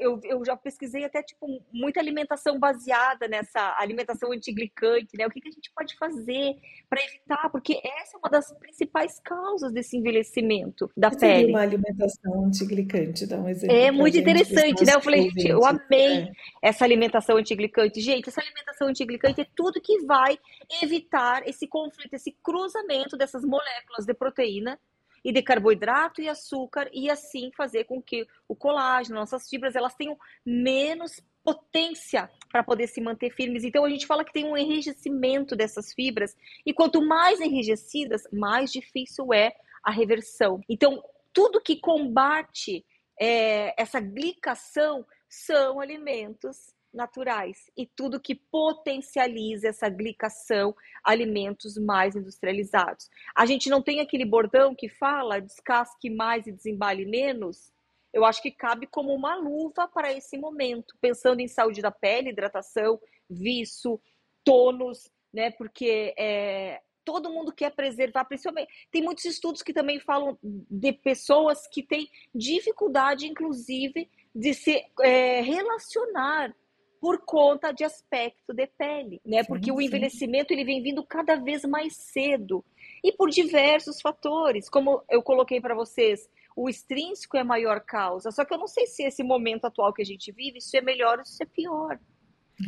[0.00, 5.26] eu, eu já pesquisei até tipo muita alimentação baseada nessa alimentação antiglicante, né?
[5.26, 6.54] O que, que a gente pode fazer
[6.88, 7.50] para evitar?
[7.50, 11.50] Porque essa é uma das principais causas desse envelhecimento da Você pele.
[11.50, 13.74] Uma alimentação antiglicante, dá um exemplo.
[13.74, 14.94] É muito interessante, né?
[14.94, 16.32] Eu falei, gente, eu amei é.
[16.62, 18.00] essa alimentação antiglicante.
[18.00, 20.38] Gente, essa alimentação antiglicante é tudo que vai
[20.80, 24.78] evitar esse conflito, esse cruzamento dessas moléculas de proteína
[25.24, 29.94] e de carboidrato e açúcar e assim fazer com que o colágeno, nossas fibras, elas
[29.94, 33.64] tenham menos potência para poder se manter firmes.
[33.64, 38.70] Então a gente fala que tem um enrijecimento dessas fibras e quanto mais enrijecidas, mais
[38.70, 40.60] difícil é a reversão.
[40.68, 41.02] Então
[41.32, 42.84] tudo que combate
[43.20, 50.74] é, essa glicação são alimentos naturais e tudo que potencializa essa glicação,
[51.04, 53.08] alimentos mais industrializados.
[53.34, 57.72] A gente não tem aquele bordão que fala descasque mais e desembale menos?
[58.12, 62.30] Eu acho que cabe como uma luva para esse momento, pensando em saúde da pele,
[62.30, 62.98] hidratação,
[63.28, 64.00] viço,
[64.42, 65.50] tônus, né?
[65.50, 68.72] Porque é, todo mundo quer preservar, principalmente.
[68.90, 75.40] Tem muitos estudos que também falam de pessoas que têm dificuldade, inclusive, de se é,
[75.42, 76.54] relacionar
[77.00, 79.42] por conta de aspecto de pele, né?
[79.42, 79.72] Sim, Porque sim.
[79.72, 82.64] o envelhecimento ele vem vindo cada vez mais cedo
[83.02, 88.30] e por diversos fatores, como eu coloquei para vocês, o extrínseco é a maior causa.
[88.30, 90.80] Só que eu não sei se esse momento atual que a gente vive, isso é
[90.80, 91.98] melhor ou isso é pior.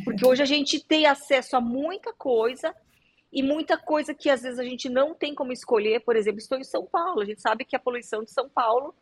[0.05, 2.73] Porque hoje a gente tem acesso a muita coisa
[3.31, 5.99] e muita coisa que às vezes a gente não tem como escolher.
[6.01, 8.95] Por exemplo, estou em São Paulo, a gente sabe que a poluição de São Paulo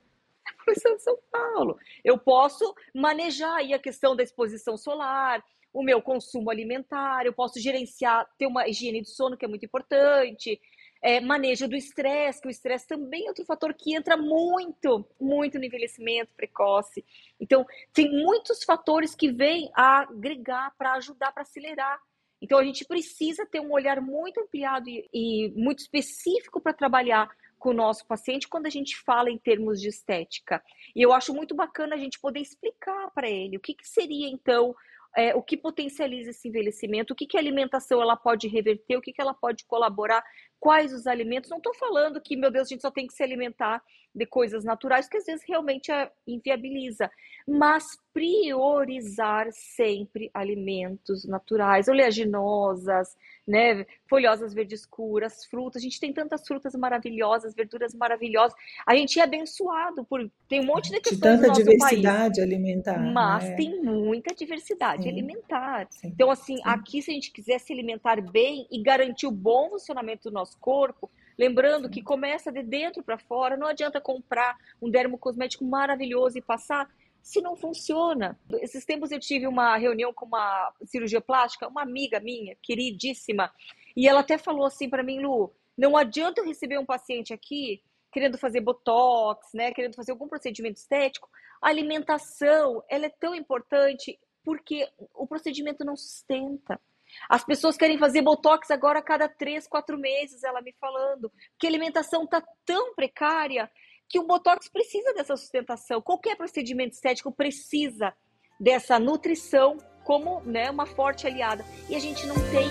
[0.49, 1.77] a poluição de São Paulo.
[2.03, 7.59] Eu posso manejar aí a questão da exposição solar, o meu consumo alimentar, eu posso
[7.59, 10.59] gerenciar, ter uma higiene de sono que é muito importante,
[11.01, 15.57] é, manejo do estresse, que o estresse também é outro fator que entra muito, muito
[15.57, 17.05] no envelhecimento precoce.
[17.39, 21.99] Então, tem muitos fatores que vêm a agregar para ajudar, para acelerar.
[22.41, 27.29] Então, a gente precisa ter um olhar muito ampliado e, e muito específico para trabalhar
[27.59, 30.63] com o nosso paciente quando a gente fala em termos de estética.
[30.95, 34.27] E eu acho muito bacana a gente poder explicar para ele o que, que seria,
[34.27, 34.73] então,
[35.15, 39.01] é, o que potencializa esse envelhecimento, o que, que a alimentação ela pode reverter, o
[39.01, 40.23] que, que ela pode colaborar,
[40.59, 41.49] quais os alimentos.
[41.49, 43.81] Não estou falando que, meu Deus, a gente só tem que se alimentar
[44.13, 45.91] de coisas naturais, que às vezes realmente
[46.27, 47.09] inviabiliza,
[47.47, 53.15] mas priorizar sempre alimentos naturais, oleaginosas,
[53.47, 55.81] né, folhosas verdes escuras, frutas.
[55.81, 58.57] A gente tem tantas frutas maravilhosas, verduras maravilhosas.
[58.85, 62.99] A gente é abençoado por tem um monte de questões de tanta diversidade país, alimentar,
[62.99, 63.55] mas né?
[63.55, 65.09] tem muita diversidade Sim.
[65.09, 65.87] alimentar.
[65.91, 66.07] Sim.
[66.07, 66.63] Então assim, Sim.
[66.65, 70.48] aqui se a gente quiser se alimentar bem e garantir o bom funcionamento do nosso
[70.57, 71.09] corpo,
[71.39, 76.93] Lembrando que começa de dentro para fora, não adianta comprar um dermocosmético maravilhoso e passar
[77.23, 78.37] se não funciona.
[78.59, 83.49] Esses tempos eu tive uma reunião com uma cirurgia plástica, uma amiga minha, queridíssima,
[83.95, 87.81] e ela até falou assim para mim, Lu, não adianta eu receber um paciente aqui
[88.11, 91.29] querendo fazer botox, né, querendo fazer algum procedimento estético,
[91.61, 96.81] a alimentação, ela é tão importante porque o procedimento não sustenta.
[97.29, 101.67] As pessoas querem fazer botox agora a cada três, quatro meses, ela me falando, que
[101.67, 103.69] a alimentação está tão precária
[104.07, 106.01] que o botox precisa dessa sustentação.
[106.01, 108.13] Qualquer procedimento estético precisa
[108.59, 111.63] dessa nutrição como né, uma forte aliada.
[111.87, 112.69] E a gente não tem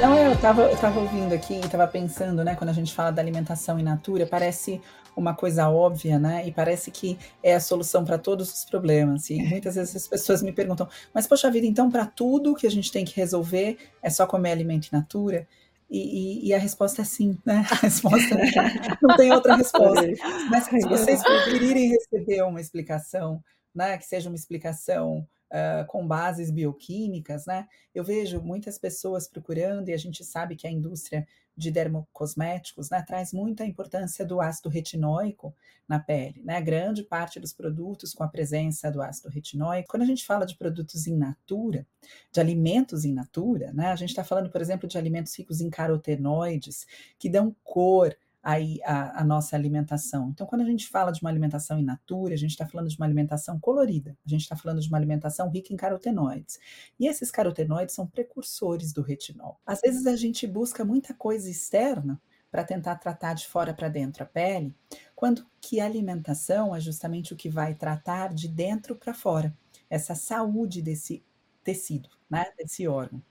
[0.00, 3.10] não, eu estava eu tava ouvindo aqui e estava pensando, né, quando a gente fala
[3.10, 4.80] da alimentação in natura, parece
[5.18, 6.46] uma coisa óbvia, né?
[6.46, 9.28] E parece que é a solução para todos os problemas.
[9.30, 12.70] E muitas vezes as pessoas me perguntam: "Mas poxa vida, então para tudo que a
[12.70, 15.46] gente tem que resolver é só comer alimento in natura?"
[15.90, 17.64] E, e, e, a resposta é sim, né?
[17.70, 18.44] A resposta é,
[19.00, 20.06] não tem outra resposta.
[20.50, 23.42] Mas se vocês preferirem receber uma explicação,
[23.74, 27.66] né, que seja uma explicação uh, com bases bioquímicas, né?
[27.94, 33.02] Eu vejo muitas pessoas procurando, e a gente sabe que a indústria de dermocosméticos né,
[33.04, 35.52] traz muita importância do ácido retinóico
[35.88, 36.60] na pele, né?
[36.60, 39.88] Grande parte dos produtos com a presença do ácido retinóico.
[39.88, 41.84] Quando a gente fala de produtos in natura,
[42.30, 43.88] de alimentos in natura, né?
[43.88, 46.86] A gente está falando, por exemplo, de alimentos ricos em carotenoides,
[47.18, 48.16] que dão cor,
[48.48, 50.30] aí a, a, nossa alimentação.
[50.30, 52.96] Então, quando a gente fala de uma alimentação in natura, a gente está falando de
[52.96, 56.58] uma alimentação colorida, a gente está falando de uma alimentação rica em carotenoides.
[56.98, 59.60] E esses carotenoides são precursores do retinol.
[59.66, 62.18] Às vezes a gente busca muita coisa externa
[62.50, 64.74] para tentar tratar de fora para dentro a pele,
[65.14, 69.54] quando que a alimentação é justamente o que vai tratar de dentro para fora,
[69.90, 71.22] essa saúde desse
[71.62, 73.22] tecido, né, desse órgão.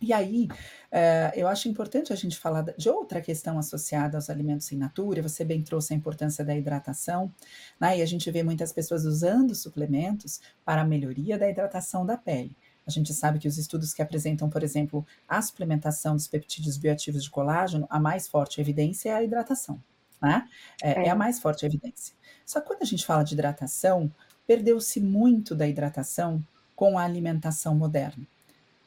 [0.00, 0.46] E aí,
[0.92, 5.22] uh, eu acho importante a gente falar de outra questão associada aos alimentos in natura.
[5.22, 7.32] Você bem trouxe a importância da hidratação,
[7.80, 7.98] né?
[7.98, 12.54] E a gente vê muitas pessoas usando suplementos para a melhoria da hidratação da pele.
[12.86, 17.24] A gente sabe que os estudos que apresentam, por exemplo, a suplementação dos peptídeos bioativos
[17.24, 19.82] de colágeno, a mais forte evidência é a hidratação,
[20.20, 20.46] né?
[20.82, 21.06] É, é.
[21.06, 22.14] é a mais forte evidência.
[22.44, 24.12] Só que quando a gente fala de hidratação,
[24.46, 26.44] perdeu-se muito da hidratação
[26.76, 28.26] com a alimentação moderna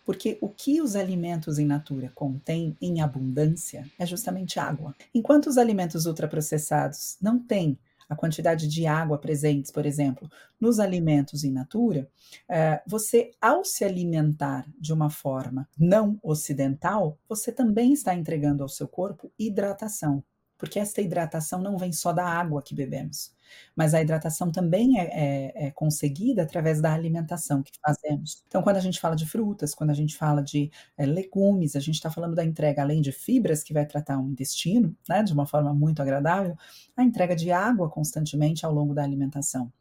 [0.09, 4.95] Porque o que os alimentos em natura contêm em abundância é justamente água.
[5.13, 7.77] Enquanto os alimentos ultraprocessados não têm
[8.09, 10.27] a quantidade de água presentes, por exemplo,
[10.59, 12.09] nos alimentos in natura,
[12.49, 18.69] é, você, ao se alimentar de uma forma não ocidental, você também está entregando ao
[18.69, 20.23] seu corpo hidratação
[20.59, 23.33] porque esta hidratação não vem só da água que bebemos,
[23.75, 28.43] mas a hidratação também é, é, é, conseguida através da alimentação que fazemos.
[28.47, 31.79] Então, quando a gente fala de frutas, quando a gente fala de é, legumes, a
[31.79, 35.33] gente está falando da entrega, além de fibras, que vai tratar o intestino, né, de
[35.33, 36.55] uma forma muito agradável,
[36.95, 39.71] a entrega de água constantemente ao longo da alimentação.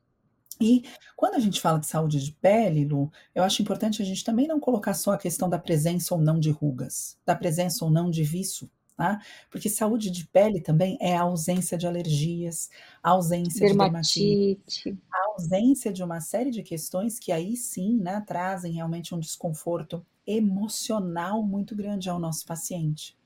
[0.60, 0.84] E
[1.16, 4.46] quando a gente fala de saúde de pele, Lu, eu acho importante a gente também
[4.46, 8.10] não colocar só a questão da presença ou não de rugas, da presença ou não
[8.10, 9.20] de viço, tá?
[9.48, 12.68] Porque saúde de pele também é a ausência de alergias,
[13.00, 14.18] a ausência dermatite.
[14.18, 19.14] de dermatite, a ausência de uma série de questões que aí sim, né, trazem realmente
[19.14, 23.16] um desconforto emocional muito grande ao nosso paciente.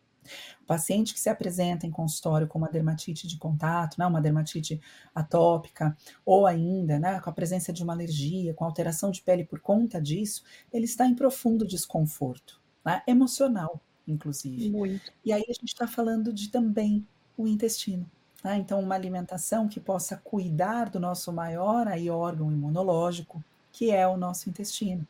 [0.62, 4.78] O paciente que se apresenta em consultório com uma dermatite de contato, né, uma dermatite
[5.14, 9.58] atópica, ou ainda né, com a presença de uma alergia, com alteração de pele por
[9.58, 14.70] conta disso, ele está em profundo desconforto né, emocional inclusive.
[14.70, 15.12] Muito.
[15.24, 18.08] E aí a gente está falando de também o intestino.
[18.42, 18.56] Né?
[18.56, 24.16] Então, uma alimentação que possa cuidar do nosso maior aí, órgão imunológico, que é o
[24.16, 25.06] nosso intestino.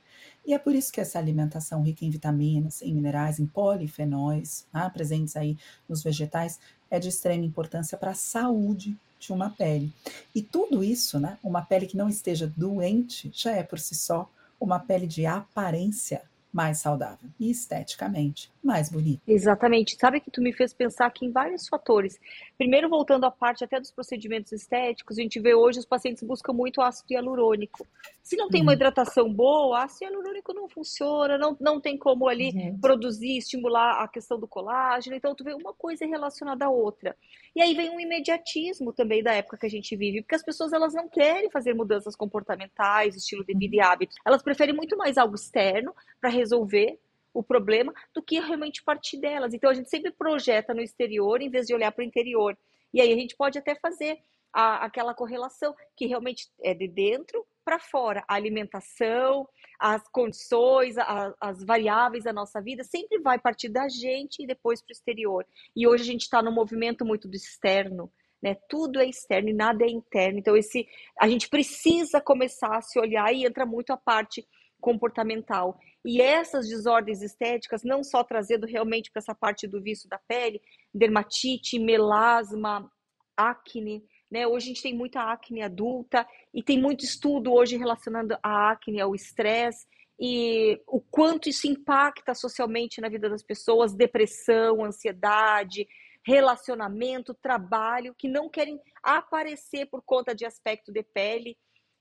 [0.46, 4.88] E é por isso que essa alimentação rica em vitaminas, em minerais, em polifenóis, né,
[4.92, 5.56] presentes aí
[5.88, 9.92] nos vegetais, é de extrema importância para a saúde de uma pele.
[10.34, 14.28] E tudo isso, né, uma pele que não esteja doente, já é por si só
[14.60, 19.22] uma pele de aparência mais saudável e esteticamente mais bonita.
[19.26, 19.96] Exatamente.
[19.96, 22.18] Sabe que tu me fez pensar aqui em vários fatores.
[22.56, 26.52] Primeiro, voltando à parte até dos procedimentos estéticos, a gente vê hoje os pacientes buscam
[26.52, 27.86] muito ácido hialurônico.
[28.22, 28.68] Se não tem uhum.
[28.68, 32.78] uma hidratação boa, ácido hialurônico não funciona, não, não tem como ali uhum.
[32.80, 35.16] produzir, estimular a questão do colágeno.
[35.16, 37.16] Então, tu vê uma coisa relacionada à outra.
[37.56, 40.72] E aí vem um imediatismo também da época que a gente vive, porque as pessoas
[40.72, 43.86] elas não querem fazer mudanças comportamentais, estilo de vida e uhum.
[43.86, 44.16] hábitos.
[44.24, 46.98] Elas preferem muito mais algo externo para resolver
[47.32, 49.54] o problema do que realmente partir delas.
[49.54, 52.56] Então a gente sempre projeta no exterior em vez de olhar para o interior.
[52.92, 54.18] E aí a gente pode até fazer
[54.52, 58.22] a, aquela correlação que realmente é de dentro para fora.
[58.28, 64.42] A alimentação, as condições, a, as variáveis da nossa vida sempre vai partir da gente
[64.42, 65.46] e depois para o exterior.
[65.74, 68.12] E hoje a gente está num movimento muito do externo.
[68.42, 68.56] Né?
[68.68, 70.38] Tudo é externo e nada é interno.
[70.38, 70.86] Então, esse,
[71.18, 74.46] a gente precisa começar a se olhar e entra muito a parte
[74.80, 75.78] comportamental.
[76.04, 80.60] E essas desordens estéticas, não só trazendo realmente para essa parte do vício da pele,
[80.92, 82.90] dermatite, melasma,
[83.36, 84.46] acne, né?
[84.46, 89.00] Hoje a gente tem muita acne adulta e tem muito estudo hoje relacionando a acne
[89.00, 89.86] ao estresse
[90.18, 95.86] e o quanto isso impacta socialmente na vida das pessoas, depressão, ansiedade,
[96.24, 101.56] relacionamento, trabalho, que não querem aparecer por conta de aspecto de pele.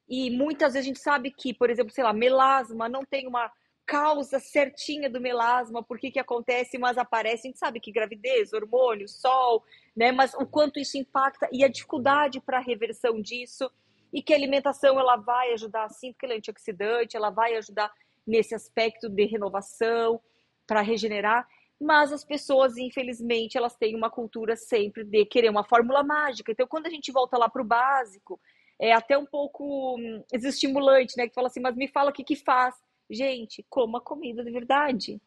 [0.07, 3.51] E muitas vezes a gente sabe que, por exemplo, sei lá, melasma não tem uma
[3.91, 8.53] causa certinha do melasma, por que que acontece, mas aparece, a gente sabe que gravidez,
[8.53, 13.69] hormônio, sol, né, mas o quanto isso impacta e a dificuldade para a reversão disso
[14.13, 17.91] e que a alimentação ela vai ajudar sim, porque ela é antioxidante, ela vai ajudar
[18.25, 20.21] nesse aspecto de renovação,
[20.65, 21.45] para regenerar,
[21.77, 26.53] mas as pessoas, infelizmente, elas têm uma cultura sempre de querer uma fórmula mágica.
[26.53, 28.39] Então, quando a gente volta lá para o básico,
[28.79, 31.27] é até um pouco hum, desestimulante, né?
[31.27, 32.73] Que fala assim, mas me fala o que que faz.
[33.11, 35.21] Gente, coma comida de verdade.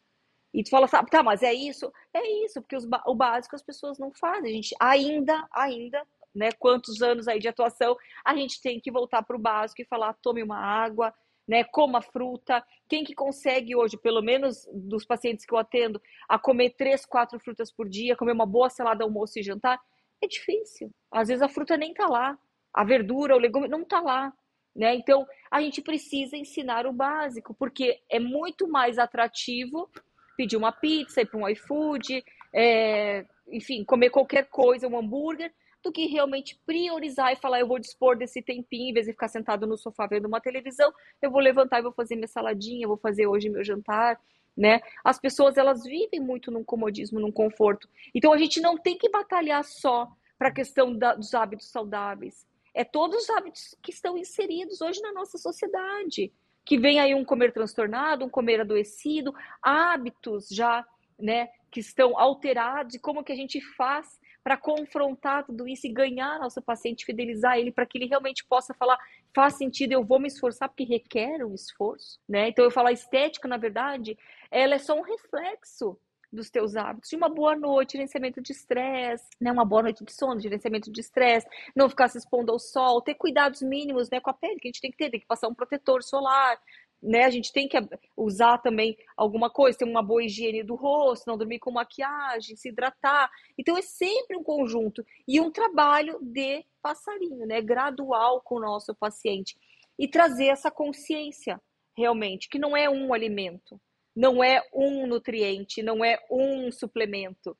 [0.51, 1.91] E tu fala, sabe, tá, mas é isso?
[2.13, 4.51] É isso, porque os, o básico as pessoas não fazem.
[4.51, 6.01] A gente ainda, ainda,
[6.33, 7.95] né, quantos anos aí de atuação,
[8.25, 11.13] a gente tem que voltar para o básico e falar, tome uma água,
[11.47, 12.65] né, coma fruta.
[12.89, 17.39] Quem que consegue hoje, pelo menos dos pacientes que eu atendo, a comer três, quatro
[17.39, 19.79] frutas por dia, comer uma boa salada, almoço e jantar?
[20.23, 20.89] É difícil.
[21.11, 22.37] Às vezes a fruta nem tá lá.
[22.73, 24.33] A verdura, o legume não tá lá.
[24.75, 24.93] Né?
[24.95, 29.89] Então, a gente precisa ensinar o básico, porque é muito mais atrativo
[30.35, 35.91] pedir uma pizza, ir para um iFood, é, enfim, comer qualquer coisa, um hambúrguer, do
[35.91, 39.67] que realmente priorizar e falar, eu vou dispor desse tempinho, em vez de ficar sentado
[39.67, 43.27] no sofá vendo uma televisão, eu vou levantar e vou fazer minha saladinha, vou fazer
[43.27, 44.19] hoje meu jantar,
[44.57, 44.81] né?
[45.03, 47.87] As pessoas, elas vivem muito num comodismo, num conforto.
[48.15, 50.07] Então, a gente não tem que batalhar só
[50.39, 52.45] para a questão da, dos hábitos saudáveis
[52.75, 56.31] é todos os hábitos que estão inseridos hoje na nossa sociedade.
[56.65, 60.85] Que vem aí um comer transtornado, um comer adoecido, hábitos já,
[61.17, 65.91] né, que estão alterados e como que a gente faz para confrontar tudo isso e
[65.91, 68.97] ganhar nosso paciente, fidelizar ele para que ele realmente possa falar,
[69.33, 72.49] faz sentido, eu vou me esforçar porque requer um esforço, né?
[72.49, 74.17] Então eu falo a estética, na verdade,
[74.51, 75.97] ela é só um reflexo
[76.35, 80.13] dos teus hábitos, de uma boa noite, gerenciamento de estresse, né, uma boa noite de
[80.13, 84.29] sono, gerenciamento de estresse, não ficar se expondo ao sol, ter cuidados mínimos, né, com
[84.29, 86.59] a pele, que a gente tem que ter, tem que passar um protetor solar,
[87.01, 87.77] né, a gente tem que
[88.17, 92.69] usar também alguma coisa, ter uma boa higiene do rosto, não dormir com maquiagem, se
[92.69, 93.29] hidratar.
[93.57, 98.93] Então é sempre um conjunto e um trabalho de passarinho, né, gradual com o nosso
[98.95, 99.55] paciente
[99.97, 101.61] e trazer essa consciência
[101.95, 103.79] realmente que não é um alimento,
[104.15, 107.57] não é um nutriente, não é um suplemento,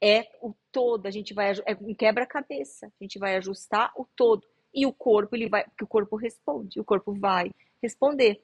[0.00, 1.06] é o todo.
[1.06, 2.86] A gente vai é um quebra-cabeça.
[2.86, 6.78] A gente vai ajustar o todo e o corpo ele vai, que o corpo responde,
[6.78, 7.50] o corpo vai
[7.82, 8.42] responder.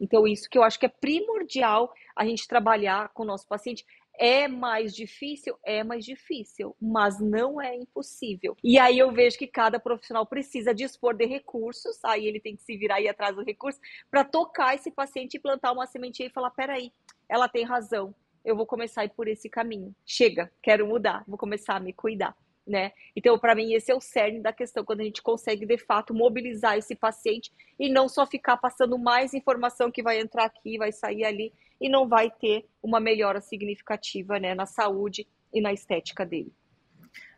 [0.00, 3.84] Então isso que eu acho que é primordial a gente trabalhar com o nosso paciente.
[4.18, 5.58] É mais difícil?
[5.64, 8.56] É mais difícil, mas não é impossível.
[8.62, 12.62] E aí eu vejo que cada profissional precisa dispor de recursos, aí ele tem que
[12.62, 16.32] se virar aí atrás do recurso, para tocar esse paciente e plantar uma sementinha e
[16.32, 16.92] falar: peraí,
[17.28, 19.94] ela tem razão, eu vou começar a ir por esse caminho.
[20.04, 22.36] Chega, quero mudar, vou começar a me cuidar.
[22.66, 22.92] Né?
[23.14, 26.14] Então, para mim, esse é o cerne da questão, quando a gente consegue, de fato,
[26.14, 30.90] mobilizar esse paciente e não só ficar passando mais informação que vai entrar aqui, vai
[30.90, 36.24] sair ali, e não vai ter uma melhora significativa né, na saúde e na estética
[36.24, 36.52] dele.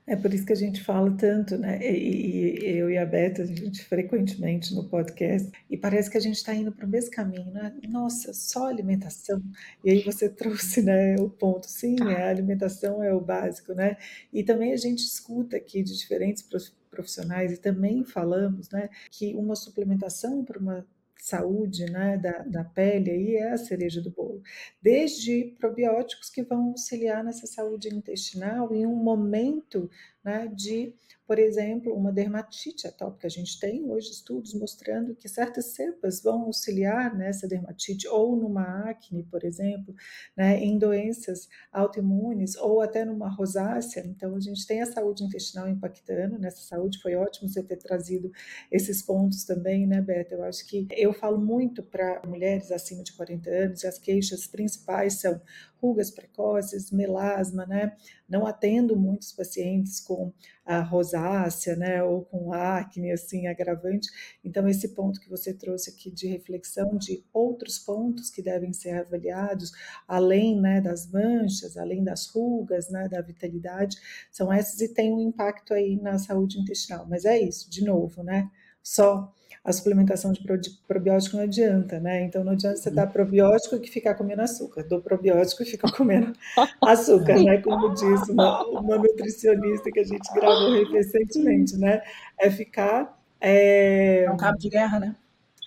[0.07, 1.81] É por isso que a gente fala tanto, né?
[1.83, 6.21] E, e eu e a Beta, a gente frequentemente no podcast, e parece que a
[6.21, 7.75] gente está indo para o mesmo caminho, né?
[7.89, 9.43] Nossa, só alimentação.
[9.83, 13.97] E aí você trouxe né, o ponto, sim, a alimentação é o básico, né?
[14.33, 16.49] E também a gente escuta aqui de diferentes
[16.89, 20.87] profissionais e também falamos, né, que uma suplementação para uma
[21.19, 24.43] saúde né, da, da pele aí é a cereja do bolo.
[24.81, 29.91] Desde probióticos que vão auxiliar nessa saúde intestinal em um momento
[30.25, 30.95] né, de
[31.27, 33.27] por exemplo, uma dermatite atópica.
[33.27, 38.89] A gente tem hoje estudos mostrando que certas cepas vão auxiliar nessa dermatite ou numa
[38.89, 39.95] acne, por exemplo,
[40.37, 44.05] né, em doenças autoimunes ou até numa rosácea.
[44.07, 47.01] Então, a gente tem a saúde intestinal impactando nessa saúde.
[47.03, 48.31] Foi ótimo você ter trazido
[48.71, 50.35] esses pontos também, né, Beta?
[50.35, 54.47] Eu acho que eu falo muito para mulheres acima de 40 anos e as queixas
[54.47, 55.41] principais são
[55.81, 57.97] rugas precoces, melasma, né?
[58.29, 60.33] Não atendo muitos pacientes com
[60.65, 64.09] a rosácea, né, ou com acne, assim, agravante.
[64.45, 68.91] Então, esse ponto que você trouxe aqui de reflexão de outros pontos que devem ser
[68.99, 69.71] avaliados,
[70.09, 73.97] além, né, das manchas, além das rugas, né, da vitalidade,
[74.31, 77.07] são esses e tem um impacto aí na saúde intestinal.
[77.09, 78.51] Mas é isso, de novo, né?
[78.83, 79.33] Só
[79.65, 80.41] a suplementação de
[80.87, 82.23] probiótico não adianta, né?
[82.23, 86.33] Então não adianta você dar probiótico e ficar comendo açúcar, do probiótico e fica comendo
[86.81, 87.61] açúcar, né?
[87.61, 92.01] Como disse uma, uma nutricionista que a gente gravou recentemente, né?
[92.39, 93.21] É ficar.
[93.41, 94.25] É...
[94.25, 95.17] é um cabo de guerra, né?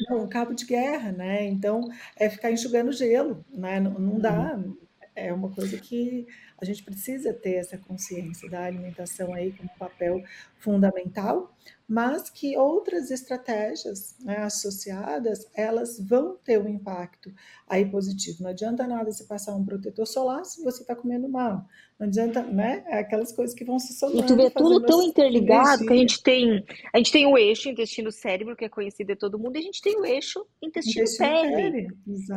[0.07, 1.45] Não, um cabo de guerra, né?
[1.45, 3.81] Então é ficar enxugando gelo, né?
[3.81, 4.55] Não, não dá.
[4.55, 4.77] Uhum.
[5.13, 6.25] É uma coisa que
[6.61, 10.21] a gente precisa ter essa consciência da alimentação aí como papel
[10.59, 11.55] fundamental,
[11.87, 17.33] mas que outras estratégias né, associadas elas vão ter um impacto
[17.67, 18.43] aí positivo.
[18.43, 21.65] Não adianta nada você passar um protetor solar se você está comendo mal.
[21.99, 22.83] Não adianta, né?
[22.87, 24.23] É aquelas coisas que vão se somando.
[24.23, 27.67] E tu vê tudo tão interligado que a gente tem, a gente tem o eixo
[27.67, 31.87] intestino-cérebro que é conhecido de todo mundo, e a gente tem o eixo intestino-pele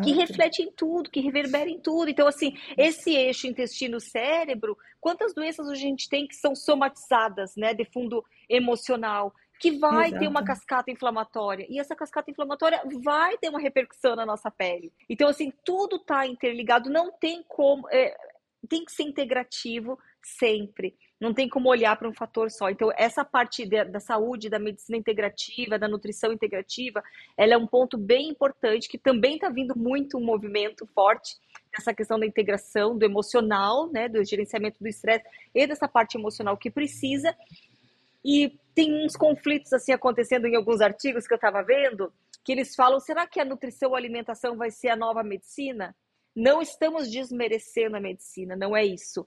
[0.03, 2.11] que reflete em tudo, que reverbera em tudo.
[2.11, 3.47] Então assim, esse eixo
[4.13, 9.33] intestino-cérebro, quantas doenças a gente tem que são somatizadas, né, de fundo emocional?
[9.59, 10.19] que vai Exato.
[10.19, 11.65] ter uma cascata inflamatória.
[11.71, 14.93] E essa cascata inflamatória vai ter uma repercussão na nossa pele.
[15.09, 17.89] Então, assim, tudo está interligado, não tem como.
[17.89, 18.13] É,
[18.69, 20.97] tem que ser integrativo sempre.
[21.23, 22.69] Não tem como olhar para um fator só.
[22.69, 27.01] Então, essa parte de, da saúde, da medicina integrativa, da nutrição integrativa,
[27.37, 31.37] ela é um ponto bem importante que também está vindo muito um movimento forte
[31.79, 36.57] essa questão da integração do emocional, né, do gerenciamento do estresse e dessa parte emocional
[36.57, 37.33] que precisa.
[38.25, 42.13] E tem uns conflitos assim acontecendo em alguns artigos que eu estava vendo,
[42.45, 45.95] que eles falam: será que a nutrição ou alimentação vai ser a nova medicina?
[46.35, 49.25] Não estamos desmerecendo a medicina, não é isso.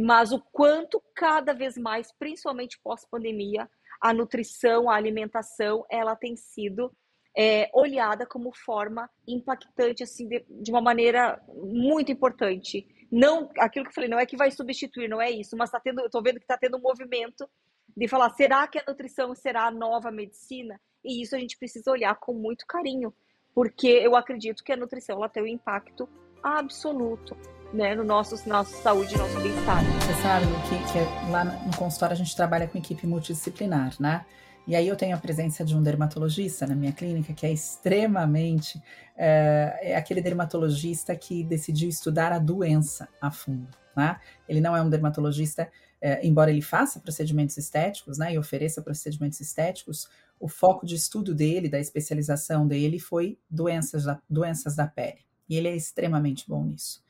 [0.00, 3.68] Mas o quanto cada vez mais, principalmente pós-pandemia,
[4.00, 6.94] a nutrição, a alimentação, ela tem sido
[7.36, 12.86] é, olhada como forma impactante, assim, de, de uma maneira muito importante.
[13.10, 15.80] Não, aquilo que eu falei, não é que vai substituir, não é isso, mas tá
[15.80, 17.50] tendo, eu estou vendo que está tendo um movimento
[17.96, 20.80] de falar, será que a nutrição será a nova medicina?
[21.04, 23.12] E isso a gente precisa olhar com muito carinho,
[23.52, 26.08] porque eu acredito que a nutrição ela tem um impacto
[26.40, 27.36] absoluto
[27.72, 29.82] né, no nosso, nossa saúde e nosso bem-estar.
[29.84, 34.24] Você sabe que, que lá no consultório a gente trabalha com equipe multidisciplinar, né?
[34.66, 38.82] E aí eu tenho a presença de um dermatologista na minha clínica que é extremamente
[39.16, 43.66] é, é aquele dermatologista que decidiu estudar a doença a fundo.
[43.96, 44.20] Né?
[44.46, 45.70] Ele não é um dermatologista,
[46.02, 50.06] é, embora ele faça procedimentos estéticos né, e ofereça procedimentos estéticos,
[50.38, 55.24] o foco de estudo dele, da especialização dele, foi doenças da, doenças da pele.
[55.48, 57.02] E ele é extremamente bom nisso.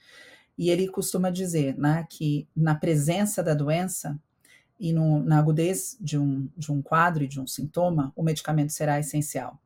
[0.59, 4.18] E ele costuma dizer né, que na presença da doença,
[4.78, 8.72] e no, na agudez de um, de um quadro e de um sintoma, o medicamento
[8.72, 9.61] será essencial,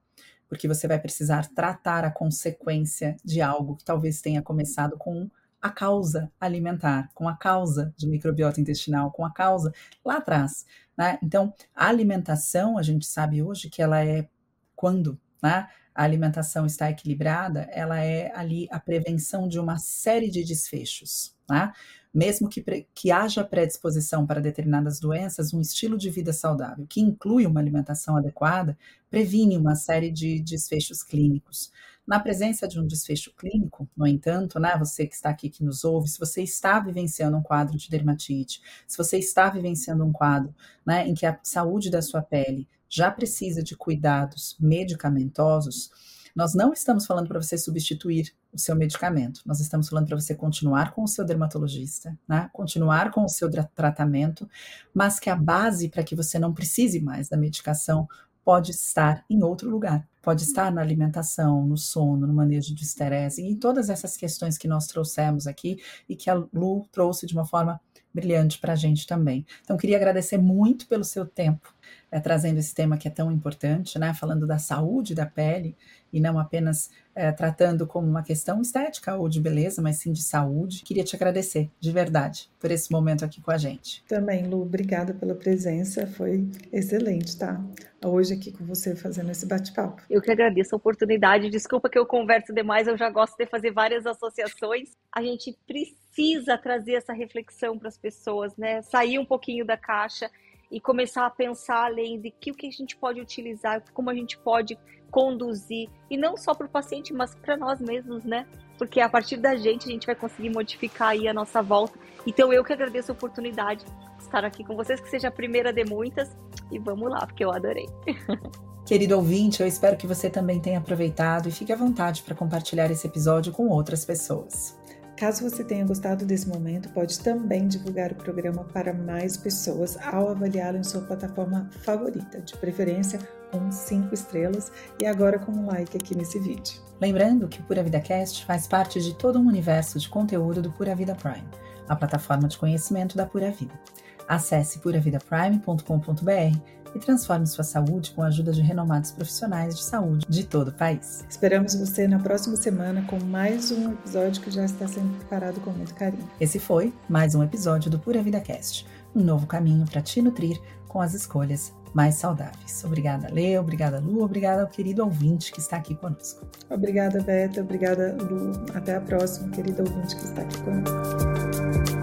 [0.48, 5.30] porque você vai precisar tratar a consequência de algo que talvez tenha começado com
[5.60, 9.72] a causa alimentar, com a causa de microbiota intestinal, com a causa
[10.04, 10.66] lá atrás.
[10.96, 11.18] Né?
[11.22, 14.28] Então, a alimentação, a gente sabe hoje que ela é
[14.74, 20.44] quando né, a alimentação está equilibrada, ela é ali a prevenção de uma série de
[20.44, 21.34] desfechos.
[21.48, 21.72] Né?
[22.12, 22.62] mesmo que,
[22.94, 28.16] que haja predisposição para determinadas doenças, um estilo de vida saudável, que inclui uma alimentação
[28.16, 28.76] adequada,
[29.08, 31.72] previne uma série de desfechos clínicos.
[32.06, 35.84] Na presença de um desfecho clínico, no entanto, né, você que está aqui que nos
[35.84, 40.54] ouve, se você está vivenciando um quadro de dermatite, se você está vivenciando um quadro
[40.84, 45.90] né, em que a saúde da sua pele já precisa de cuidados medicamentosos,
[46.36, 50.34] nós não estamos falando para você substituir o seu medicamento, nós estamos falando para você
[50.34, 52.50] continuar com o seu dermatologista, né?
[52.52, 54.48] continuar com o seu tratamento,
[54.92, 58.06] mas que a base para que você não precise mais da medicação
[58.44, 60.06] pode estar em outro lugar.
[60.20, 64.68] Pode estar na alimentação, no sono, no manejo de estresse em todas essas questões que
[64.68, 67.80] nós trouxemos aqui e que a Lu trouxe de uma forma
[68.14, 69.46] brilhante para a gente também.
[69.62, 71.72] Então, queria agradecer muito pelo seu tempo,
[72.10, 74.12] é, trazendo esse tema que é tão importante, né?
[74.14, 75.76] Falando da saúde da pele
[76.12, 80.22] e não apenas é, tratando como uma questão estética ou de beleza, mas sim de
[80.22, 80.82] saúde.
[80.82, 84.04] Queria te agradecer, de verdade, por esse momento aqui com a gente.
[84.06, 87.60] Também, Lu, obrigada pela presença, foi excelente, tá?
[88.04, 90.02] Hoje aqui com você fazendo esse bate-papo.
[90.10, 91.48] Eu que agradeço a oportunidade.
[91.48, 94.90] Desculpa que eu converso demais, eu já gosto de fazer várias associações.
[95.12, 98.82] A gente precisa trazer essa reflexão para as pessoas, né?
[98.82, 100.28] Sair um pouquinho da caixa
[100.70, 104.14] e começar a pensar além de que o que a gente pode utilizar, como a
[104.14, 104.76] gente pode
[105.12, 108.46] conduzir, e não só para o paciente, mas para nós mesmos, né?
[108.78, 111.96] Porque a partir da gente a gente vai conseguir modificar aí a nossa volta.
[112.26, 115.70] Então eu que agradeço a oportunidade de estar aqui com vocês, que seja a primeira
[115.70, 116.34] de muitas,
[116.70, 117.86] e vamos lá, porque eu adorei.
[118.86, 122.90] Querido ouvinte, eu espero que você também tenha aproveitado e fique à vontade para compartilhar
[122.90, 124.76] esse episódio com outras pessoas.
[125.22, 130.30] Caso você tenha gostado desse momento, pode também divulgar o programa para mais pessoas ao
[130.30, 133.20] avaliá-lo em sua plataforma favorita, de preferência
[133.52, 136.74] com 5 estrelas e agora com um like aqui nesse vídeo.
[137.00, 140.72] Lembrando que o Pura Vida Cast faz parte de todo um universo de conteúdo do
[140.72, 141.46] Pura Vida Prime,
[141.88, 143.78] a plataforma de conhecimento da Pura Vida.
[144.26, 150.44] Acesse puravidaprime.com.br e transforme sua saúde com a ajuda de renomados profissionais de saúde de
[150.44, 151.24] todo o país.
[151.28, 155.70] Esperamos você na próxima semana com mais um episódio que já está sendo preparado com
[155.70, 156.28] muito carinho.
[156.40, 160.60] Esse foi mais um episódio do Pura Vida Cast, um novo caminho para te nutrir
[160.88, 162.82] com as escolhas mais saudáveis.
[162.84, 166.46] Obrigada, Lê, obrigada, Lu, obrigada ao querido ouvinte que está aqui conosco.
[166.70, 168.52] Obrigada, Beta, obrigada, Lu.
[168.74, 172.01] Até a próxima, querido ouvinte que está aqui conosco.